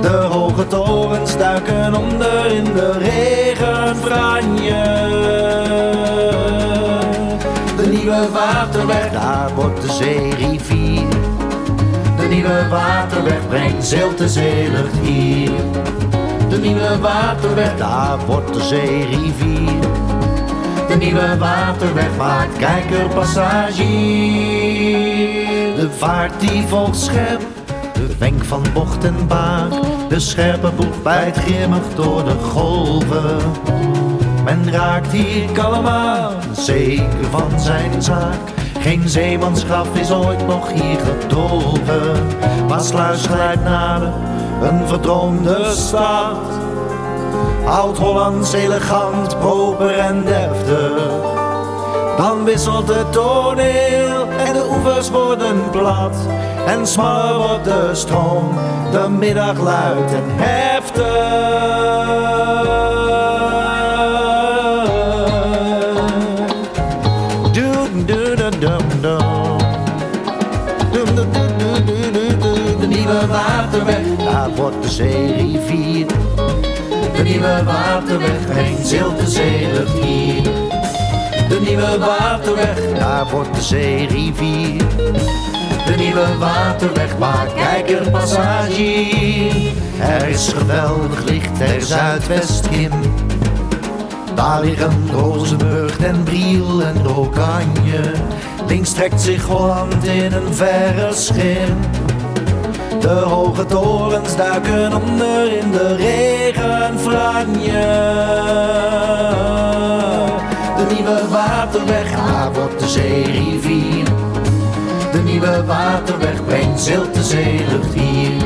De 0.00 0.26
hoge 0.30 0.66
torens 0.66 1.36
duiken 1.36 1.94
onder 1.94 2.46
in 2.46 2.64
de 2.64 2.92
regenfranje. 2.98 4.84
De 7.76 7.86
nieuwe 7.86 8.28
waterweg, 8.32 9.12
daar 9.12 9.50
wordt 9.54 9.82
de 9.82 9.92
zee 9.92 10.34
rivier. 10.34 11.08
De 12.16 12.26
nieuwe 12.28 12.68
waterweg 12.68 13.48
brengt 13.48 13.86
zilte 13.86 14.28
zeelucht 14.28 14.96
hier. 15.02 15.50
De 16.48 16.58
nieuwe 16.58 16.98
waterweg, 17.00 17.76
daar 17.76 18.18
wordt 18.26 18.54
de 18.54 18.62
zee 18.62 19.06
rivier. 19.06 19.78
De 20.88 20.96
nieuwe 20.96 21.38
waterweg 21.38 22.16
maakt 22.16 22.56
kijkerpassage. 22.56 23.82
De 25.76 25.88
vaart 25.98 26.40
die 26.40 26.62
volgt 26.66 26.96
schep, 26.96 27.39
wenk 28.20 28.44
van 28.44 28.62
bocht 28.74 29.04
en 29.04 29.26
baak, 29.26 29.70
de 30.08 30.20
scherpe 30.20 30.70
boeg 30.76 31.02
bijt 31.02 31.36
grimmig 31.36 31.94
door 31.94 32.24
de 32.24 32.38
golven. 32.52 33.38
Men 34.44 34.72
raakt 34.72 35.12
hier 35.12 35.50
kalm 35.52 35.86
aan, 35.86 36.34
zeker 36.52 37.24
van 37.30 37.60
zijn 37.60 38.02
zaak. 38.02 38.52
Geen 38.80 39.08
zeemansgraf 39.08 39.88
is 39.94 40.12
ooit 40.12 40.46
nog 40.46 40.72
hier 40.72 40.98
gedolven. 40.98 42.26
Maar 42.68 42.80
sluis 42.80 43.26
glijdt 43.26 43.64
nader, 43.64 44.12
een 44.62 44.88
verdroomde 44.88 45.70
stad. 45.70 46.38
Oud-Hollands 47.66 48.52
elegant, 48.52 49.38
proper 49.38 49.98
en 49.98 50.24
deftig. 50.24 51.12
Dan 52.16 52.44
wisselt 52.44 52.88
het 52.88 53.12
toneel 53.12 54.19
en 54.46 54.52
de 54.52 54.66
oevers 54.70 55.10
worden 55.10 55.70
plat. 55.70 56.16
En 56.66 56.86
smaller 56.86 57.36
wordt 57.36 57.64
de 57.64 57.90
stroom, 57.92 58.58
de 58.92 59.08
middag 59.08 59.58
luid 59.58 60.12
en 60.12 60.24
heftig. 60.26 61.58
De 72.80 72.86
nieuwe 72.86 73.26
waterweg, 73.26 74.16
daar 74.16 74.50
wordt 74.54 74.82
de 74.82 74.88
zeerivier. 74.88 76.06
De 77.16 77.22
nieuwe 77.22 77.62
waterweg, 77.64 78.54
geen 78.54 78.84
zilte 78.84 79.26
zeelucht 79.26 79.98
hier. 79.98 80.69
Nieuwe 81.70 81.98
waterweg, 81.98 82.98
daar 82.98 83.26
wordt 83.26 83.54
de 83.54 83.62
zeerivier. 83.62 84.82
De 85.86 85.94
nieuwe 85.96 86.38
waterweg 86.38 87.18
maakt 87.18 87.54
kijkerpassage. 87.54 89.06
Er 90.00 90.28
is 90.28 90.48
geweldig 90.48 91.24
licht 91.24 91.56
ter 91.56 91.82
zuidwestkim. 91.82 92.90
Daar 94.34 94.60
liggen 94.60 95.10
Rozenburg 95.12 95.98
en 95.98 96.22
Briel 96.22 96.82
en 96.82 97.02
de 97.02 97.08
Oranje. 97.08 98.12
Links 98.66 98.92
trekt 98.92 99.20
zich 99.20 99.44
Holland 99.44 100.04
in 100.04 100.32
een 100.32 100.54
verre 100.54 101.12
schim. 101.12 101.78
De 103.00 103.08
hoge 103.08 103.66
torens 103.66 104.36
duiken 104.36 104.94
onder 104.94 105.58
in 105.58 105.70
de 105.70 105.96
regenfranje. 105.96 107.88
De 110.90 110.96
nieuwe 110.96 111.28
waterweg, 111.28 112.10
daar 112.10 112.52
wordt 112.52 112.80
de 112.80 112.88
zeerivier. 112.88 114.04
De 115.12 115.18
nieuwe 115.24 115.64
waterweg 115.64 116.44
brengt 116.44 116.80
zilte 116.80 117.22
zeelucht 117.22 117.94
hier. 117.94 118.42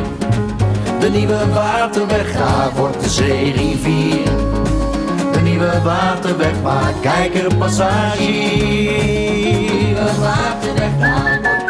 De 1.01 1.11
nieuwe 1.11 1.53
waterweg, 1.53 2.32
daar 2.32 2.70
wordt 2.76 3.03
de 3.03 3.09
zeerivier. 3.09 4.24
De 5.32 5.40
nieuwe 5.42 5.82
waterweg 5.84 6.62
maakt 6.62 7.01
kijkerpassage. 7.01 8.16
De 8.16 9.74
nieuwe 9.80 10.11
waterweg, 10.20 11.63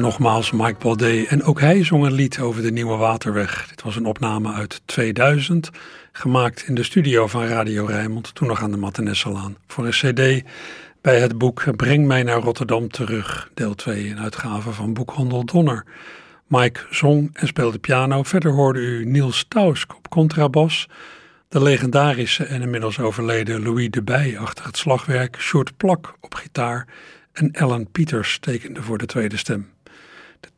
nogmaals 0.00 0.50
Mike 0.50 0.76
Baudet. 0.78 1.26
En 1.26 1.42
ook 1.42 1.60
hij 1.60 1.84
zong 1.84 2.04
een 2.04 2.12
lied 2.12 2.40
over 2.40 2.62
de 2.62 2.72
Nieuwe 2.72 2.96
Waterweg. 2.96 3.68
Dit 3.68 3.82
was 3.82 3.96
een 3.96 4.06
opname 4.06 4.52
uit 4.52 4.80
2000, 4.84 5.70
gemaakt 6.12 6.64
in 6.66 6.74
de 6.74 6.82
studio 6.82 7.26
van 7.26 7.44
Radio 7.44 7.84
Rijnmond, 7.84 8.34
toen 8.34 8.48
nog 8.48 8.62
aan 8.62 8.70
de 8.70 8.76
Mattenesselaan, 8.76 9.56
voor 9.66 9.86
een 9.86 9.90
cd 9.90 10.44
bij 11.00 11.20
het 11.20 11.38
boek 11.38 11.76
Breng 11.76 12.06
mij 12.06 12.22
naar 12.22 12.40
Rotterdam 12.40 12.88
terug, 12.88 13.50
deel 13.54 13.74
2, 13.74 14.10
een 14.10 14.20
uitgave 14.20 14.72
van 14.72 14.92
Boekhandel 14.92 15.44
Donner. 15.44 15.84
Mike 16.46 16.80
zong 16.90 17.30
en 17.32 17.46
speelde 17.46 17.78
piano. 17.78 18.22
Verder 18.22 18.52
hoorde 18.52 18.80
u 18.80 19.04
Niels 19.04 19.44
Tausk 19.48 19.96
op 19.96 20.08
contrabas, 20.08 20.88
de 21.48 21.62
legendarische 21.62 22.44
en 22.44 22.62
inmiddels 22.62 22.98
overleden 22.98 23.62
Louis 23.62 23.90
de 23.90 24.02
Bij 24.02 24.38
achter 24.38 24.64
het 24.64 24.76
slagwerk, 24.76 25.36
Sjoerd 25.40 25.76
Plak 25.76 26.14
op 26.20 26.34
gitaar 26.34 26.86
en 27.32 27.50
Ellen 27.50 27.90
Pieters 27.90 28.38
tekende 28.38 28.82
voor 28.82 28.98
de 28.98 29.06
tweede 29.06 29.36
stem. 29.36 29.68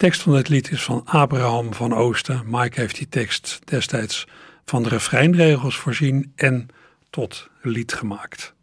Tekst 0.03 0.23
van 0.23 0.33
dit 0.33 0.49
lied 0.49 0.71
is 0.71 0.83
van 0.83 1.03
Abraham 1.05 1.75
van 1.75 1.95
Oosten. 1.95 2.43
Mike 2.47 2.81
heeft 2.81 2.97
die 2.97 3.09
tekst 3.09 3.61
destijds 3.65 4.27
van 4.65 4.83
de 4.83 4.89
refreinregels 4.89 5.77
voorzien 5.77 6.33
en 6.37 6.69
tot 7.11 7.49
lied 7.61 7.93
gemaakt. 7.93 8.55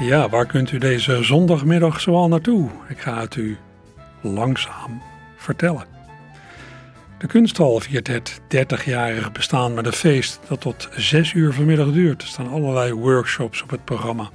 Ja, 0.00 0.28
waar 0.28 0.46
kunt 0.46 0.72
u 0.72 0.78
deze 0.78 1.22
zondagmiddag 1.22 2.00
zoal 2.00 2.28
naartoe? 2.28 2.70
Ik 2.88 2.98
ga 2.98 3.20
het 3.20 3.36
u 3.36 3.56
langzaam 4.20 5.02
vertellen. 5.36 5.91
De 7.22 7.28
kunsthal 7.28 7.80
viert 7.80 8.06
het 8.06 8.40
30-jarig 8.40 9.32
bestaan 9.32 9.74
met 9.74 9.86
een 9.86 9.92
feest 9.92 10.40
dat 10.48 10.60
tot 10.60 10.88
6 10.96 11.32
uur 11.32 11.52
vanmiddag 11.52 11.92
duurt. 11.92 12.22
Er 12.22 12.28
staan 12.28 12.48
allerlei 12.48 12.92
workshops 12.92 13.62
op 13.62 13.70
het 13.70 13.84
programma. 13.84 14.30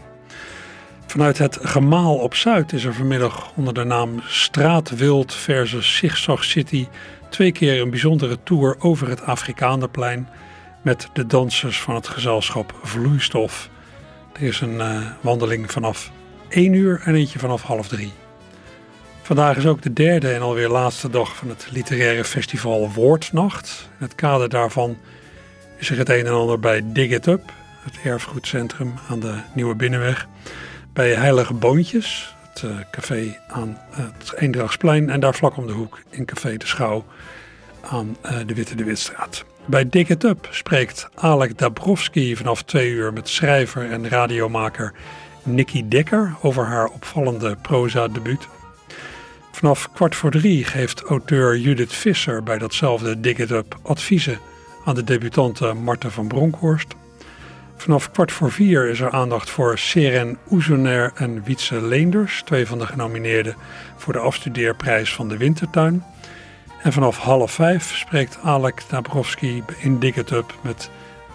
Vanuit 1.07 1.37
het 1.37 1.57
Gemaal 1.61 2.15
op 2.15 2.35
Zuid 2.35 2.73
is 2.73 2.83
er 2.83 2.93
vanmiddag 2.93 3.51
onder 3.55 3.73
de 3.73 3.83
naam 3.83 4.21
Straatwild 4.25 5.33
versus 5.33 5.95
Zigzag 5.95 6.43
City 6.43 6.87
twee 7.29 7.51
keer 7.51 7.81
een 7.81 7.89
bijzondere 7.89 8.37
tour 8.43 8.75
over 8.79 9.09
het 9.09 9.21
Afrikaanderplein 9.21 10.29
met 10.81 11.09
de 11.13 11.25
dansers 11.25 11.81
van 11.81 11.95
het 11.95 12.07
gezelschap 12.07 12.79
Vloeistof. 12.83 13.69
Er 14.33 14.41
is 14.41 14.61
een 14.61 14.75
uh, 14.75 15.05
wandeling 15.21 15.71
vanaf 15.71 16.11
1 16.49 16.73
uur 16.73 17.01
en 17.03 17.15
eentje 17.15 17.39
vanaf 17.39 17.61
half 17.61 17.87
3. 17.87 18.26
Vandaag 19.27 19.57
is 19.57 19.65
ook 19.65 19.81
de 19.81 19.93
derde 19.93 20.33
en 20.33 20.41
alweer 20.41 20.69
laatste 20.69 21.09
dag 21.09 21.35
van 21.35 21.49
het 21.49 21.67
literaire 21.71 22.23
festival 22.23 22.91
Woordnacht. 22.91 23.89
In 23.99 24.05
het 24.05 24.15
kader 24.15 24.49
daarvan 24.49 24.97
is 25.77 25.89
er 25.89 25.97
het 25.97 26.09
een 26.09 26.25
en 26.25 26.33
ander 26.33 26.59
bij 26.59 26.81
Dig 26.85 27.11
It 27.11 27.27
Up, 27.27 27.51
het 27.79 27.97
erfgoedcentrum 28.03 28.93
aan 29.09 29.19
de 29.19 29.39
Nieuwe 29.53 29.75
Binnenweg. 29.75 30.27
Bij 30.93 31.13
Heilige 31.13 31.53
Boontjes, 31.53 32.35
het 32.49 32.61
uh, 32.61 32.71
café 32.91 33.37
aan 33.47 33.77
het 33.89 34.33
Eendrachtsplein. 34.35 35.09
En 35.09 35.19
daar 35.19 35.35
vlak 35.35 35.57
om 35.57 35.67
de 35.67 35.73
hoek 35.73 35.99
in 36.09 36.25
Café 36.25 36.57
de 36.57 36.67
Schouw 36.67 37.05
aan 37.81 38.17
uh, 38.25 38.31
de 38.45 38.53
Witte 38.53 38.75
de 38.75 38.83
Witstraat. 38.83 39.45
Bij 39.65 39.89
Dig 39.89 40.09
It 40.09 40.23
Up 40.23 40.47
spreekt 40.51 41.09
Alek 41.15 41.57
Dabrowski 41.57 42.35
vanaf 42.35 42.63
twee 42.63 42.89
uur 42.89 43.13
met 43.13 43.29
schrijver 43.29 43.91
en 43.91 44.09
radiomaker 44.09 44.93
Nikki 45.43 45.87
Dekker 45.87 46.35
over 46.41 46.65
haar 46.65 46.87
opvallende 46.87 47.55
proza-debuut. 47.61 48.47
Vanaf 49.57 49.91
kwart 49.91 50.15
voor 50.15 50.31
drie 50.31 50.63
geeft 50.63 51.01
auteur 51.01 51.57
Judith 51.57 51.93
Visser 51.93 52.43
bij 52.43 52.57
datzelfde 52.57 53.19
Dig 53.19 53.37
It 53.37 53.51
Up 53.51 53.79
adviezen 53.81 54.39
aan 54.85 54.95
de 54.95 55.03
debutante 55.03 55.73
Marten 55.73 56.11
van 56.11 56.27
Bronkhorst. 56.27 56.95
Vanaf 57.75 58.11
kwart 58.11 58.31
voor 58.31 58.51
vier 58.51 58.89
is 58.89 58.99
er 58.99 59.11
aandacht 59.11 59.49
voor 59.49 59.77
Seren 59.77 60.37
Oezoner 60.51 61.11
en 61.15 61.43
Wietse 61.43 61.81
Leenders, 61.81 62.41
twee 62.45 62.67
van 62.67 62.79
de 62.79 62.85
genomineerden 62.85 63.55
voor 63.95 64.13
de 64.13 64.19
afstudeerprijs 64.19 65.13
van 65.13 65.27
de 65.29 65.37
Wintertuin. 65.37 66.03
En 66.83 66.93
vanaf 66.93 67.17
half 67.17 67.51
vijf 67.51 67.95
spreekt 67.95 68.37
Alek 68.43 68.83
Dabrowski 68.89 69.63
in 69.77 69.99
Dig 69.99 70.15
It 70.15 70.31
Up 70.31 70.53
met 70.61 70.89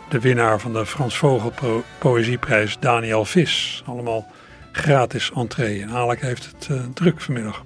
de 0.08 0.20
winnaar 0.20 0.60
van 0.60 0.72
de 0.72 0.86
Frans 0.86 1.16
Vogel 1.16 1.50
po 1.50 1.82
Poëzieprijs 1.98 2.78
Daniel 2.80 3.24
Vis. 3.24 3.82
Allemaal 3.86 4.26
gratis 4.72 5.30
entree. 5.34 5.82
En 5.82 5.90
Alek 5.90 6.20
heeft 6.20 6.52
het 6.52 6.68
uh, 6.70 6.80
druk 6.94 7.20
vanmiddag. 7.20 7.62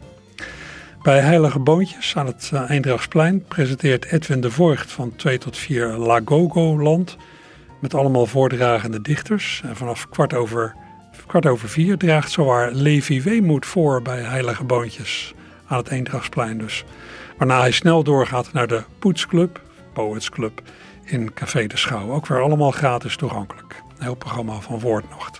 Bij 1.07 1.21
Heilige 1.21 1.59
Boontjes 1.59 2.17
aan 2.17 2.27
het 2.27 2.53
Eendrachtsplein 2.69 3.45
presenteert 3.45 4.05
Edwin 4.05 4.41
de 4.41 4.51
Voigt 4.51 4.93
van 4.93 5.17
2 5.17 5.39
tot 5.39 5.57
4 5.57 5.87
Lagogo 5.89 6.79
Land 6.79 7.17
met 7.81 7.95
allemaal 7.95 8.27
voordragende 8.27 9.01
dichters. 9.01 9.63
En 9.65 9.77
vanaf 9.77 10.09
kwart 10.09 10.35
over, 10.35 10.75
kwart 11.27 11.47
over 11.47 11.69
vier 11.69 11.99
draagt 11.99 12.31
zowaar 12.31 12.73
Levi 12.73 13.23
Weemoed 13.23 13.67
voor 13.67 14.03
bij 14.03 14.21
Heilige 14.21 14.65
Boontjes 14.65 15.35
aan 15.67 15.79
het 15.79 15.89
Eendrachtsplein 15.89 16.59
dus. 16.59 16.85
Waarna 17.39 17.61
hij 17.61 17.71
snel 17.71 18.03
doorgaat 18.03 18.53
naar 18.53 18.67
de 18.67 18.83
Poetsclub, 18.99 19.61
Poets 19.93 20.31
Club, 20.31 20.63
in 21.05 21.35
Café 21.35 21.67
de 21.67 21.77
Schouw. 21.77 22.11
Ook 22.11 22.27
weer 22.27 22.43
allemaal 22.43 22.71
gratis 22.71 23.17
toegankelijk. 23.17 23.83
Een 23.97 24.05
heel 24.05 24.15
programma 24.15 24.61
van 24.61 24.81
Woordnocht. 24.81 25.39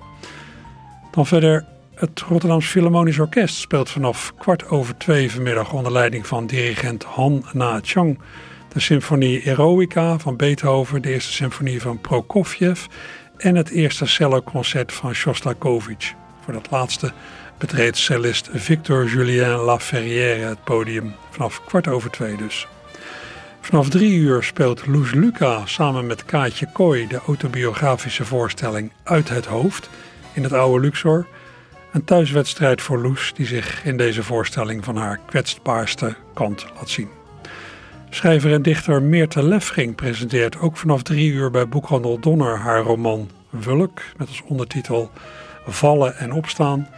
Dan 1.11 1.27
verder 1.27 1.65
het 1.97 2.21
Rotterdams 2.21 2.67
Philharmonisch 2.67 3.19
Orkest 3.19 3.57
speelt 3.57 3.91
vanaf 3.91 4.33
kwart 4.39 4.69
over 4.69 4.99
twee 4.99 5.31
vanmiddag 5.31 5.73
onder 5.73 5.93
leiding 5.93 6.27
van 6.27 6.47
dirigent 6.47 7.05
Han 7.05 7.45
Na 7.53 7.81
Chang 7.83 8.19
de 8.69 8.81
symfonie 8.81 9.43
Eroica 9.43 10.19
van 10.19 10.37
Beethoven, 10.37 11.03
de 11.03 11.13
eerste 11.13 11.33
symfonie 11.33 11.81
van 11.81 12.01
Prokofjev 12.01 12.85
en 13.37 13.55
het 13.55 13.69
eerste 13.69 14.07
celloconcert 14.07 14.93
van 14.93 15.15
Shostakovich. 15.15 16.15
Voor 16.45 16.53
dat 16.53 16.71
laatste 16.71 17.13
betreedt 17.59 17.97
cellist 17.97 18.49
Victor 18.53 19.07
Julien 19.07 19.49
Laferrière 19.49 20.47
het 20.47 20.65
podium, 20.65 21.15
vanaf 21.31 21.65
kwart 21.65 21.89
over 21.89 22.11
twee 22.11 22.37
dus. 22.37 22.67
Vanaf 23.61 23.89
drie 23.89 24.17
uur 24.17 24.43
speelt 24.43 24.87
Loes 24.87 25.13
Luca 25.13 25.67
samen 25.67 26.07
met 26.07 26.25
Kaatje 26.25 26.67
Kooi 26.73 27.07
de 27.07 27.21
autobiografische 27.27 28.25
voorstelling 28.25 28.93
Uit 29.03 29.29
het 29.29 29.47
Hoofd 29.47 29.91
in 30.33 30.43
het 30.43 30.53
oude 30.53 30.81
Luxor. 30.81 31.27
Een 31.97 32.05
thuiswedstrijd 32.05 32.83
voor 32.83 32.99
Loes 32.99 33.33
die 33.35 33.47
zich 33.47 33.85
in 33.85 33.97
deze 33.97 34.23
voorstelling 34.23 34.85
van 34.85 34.97
haar 34.97 35.21
kwetsbaarste 35.27 36.15
kant 36.35 36.67
laat 36.75 36.89
zien. 36.89 37.09
Schrijver 38.11 38.53
en 38.53 38.63
dichter 38.63 39.03
Meerte 39.03 39.43
Lefging 39.43 39.95
presenteert 39.95 40.59
ook 40.59 40.77
vanaf 40.77 41.03
drie 41.03 41.33
uur 41.33 41.51
bij 41.51 41.69
Boekhandel 41.69 42.19
Donner 42.19 42.59
haar 42.59 42.81
roman 42.81 43.31
Wulk 43.51 44.03
met 44.17 44.29
als 44.29 44.43
ondertitel 44.47 45.11
Vallen 45.67 46.17
en 46.17 46.33
Opstaan. 46.33 46.89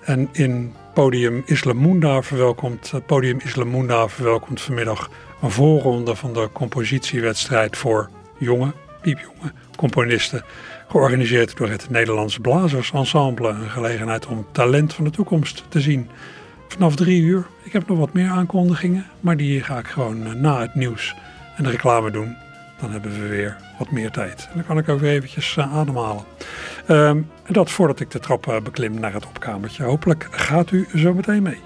En 0.00 0.28
in 0.32 0.74
Podium 0.94 1.42
Islamunda 1.46 2.22
verwelkomt, 2.22 2.92
Podium 3.06 3.40
Islamunda 3.44 4.08
verwelkomt 4.08 4.60
vanmiddag 4.60 5.10
een 5.42 5.50
voorronde 5.50 6.14
van 6.14 6.32
de 6.32 6.48
compositiewedstrijd 6.52 7.76
voor 7.76 8.10
jonge, 8.38 8.72
piepjonge 9.00 9.52
componisten. 9.76 10.44
Georganiseerd 10.88 11.56
door 11.56 11.68
het 11.68 11.90
Nederlandse 11.90 12.40
Blazers 12.40 12.92
Ensemble. 12.92 13.48
Een 13.48 13.70
gelegenheid 13.70 14.26
om 14.26 14.46
talent 14.52 14.94
van 14.94 15.04
de 15.04 15.10
toekomst 15.10 15.64
te 15.68 15.80
zien. 15.80 16.08
Vanaf 16.68 16.96
drie 16.96 17.22
uur. 17.22 17.46
Ik 17.62 17.72
heb 17.72 17.88
nog 17.88 17.98
wat 17.98 18.12
meer 18.12 18.28
aankondigingen, 18.28 19.06
maar 19.20 19.36
die 19.36 19.62
ga 19.62 19.78
ik 19.78 19.86
gewoon 19.86 20.26
eh, 20.26 20.32
na 20.32 20.60
het 20.60 20.74
nieuws 20.74 21.14
en 21.56 21.64
de 21.64 21.70
reclame 21.70 22.10
doen. 22.10 22.36
Dan 22.80 22.90
hebben 22.90 23.20
we 23.20 23.28
weer 23.28 23.56
wat 23.78 23.90
meer 23.90 24.10
tijd. 24.10 24.46
En 24.50 24.54
dan 24.54 24.64
kan 24.64 24.78
ik 24.78 24.88
ook 24.88 25.00
weer 25.00 25.12
eventjes 25.12 25.56
uh, 25.56 25.76
ademhalen. 25.76 26.24
Um, 26.88 27.30
en 27.44 27.52
dat 27.52 27.70
voordat 27.70 28.00
ik 28.00 28.10
de 28.10 28.18
trap 28.18 28.46
uh, 28.46 28.60
beklim 28.60 29.00
naar 29.00 29.12
het 29.12 29.26
opkamertje. 29.26 29.84
Hopelijk 29.84 30.28
gaat 30.30 30.70
u 30.70 30.88
zo 30.94 31.14
meteen 31.14 31.42
mee. 31.42 31.60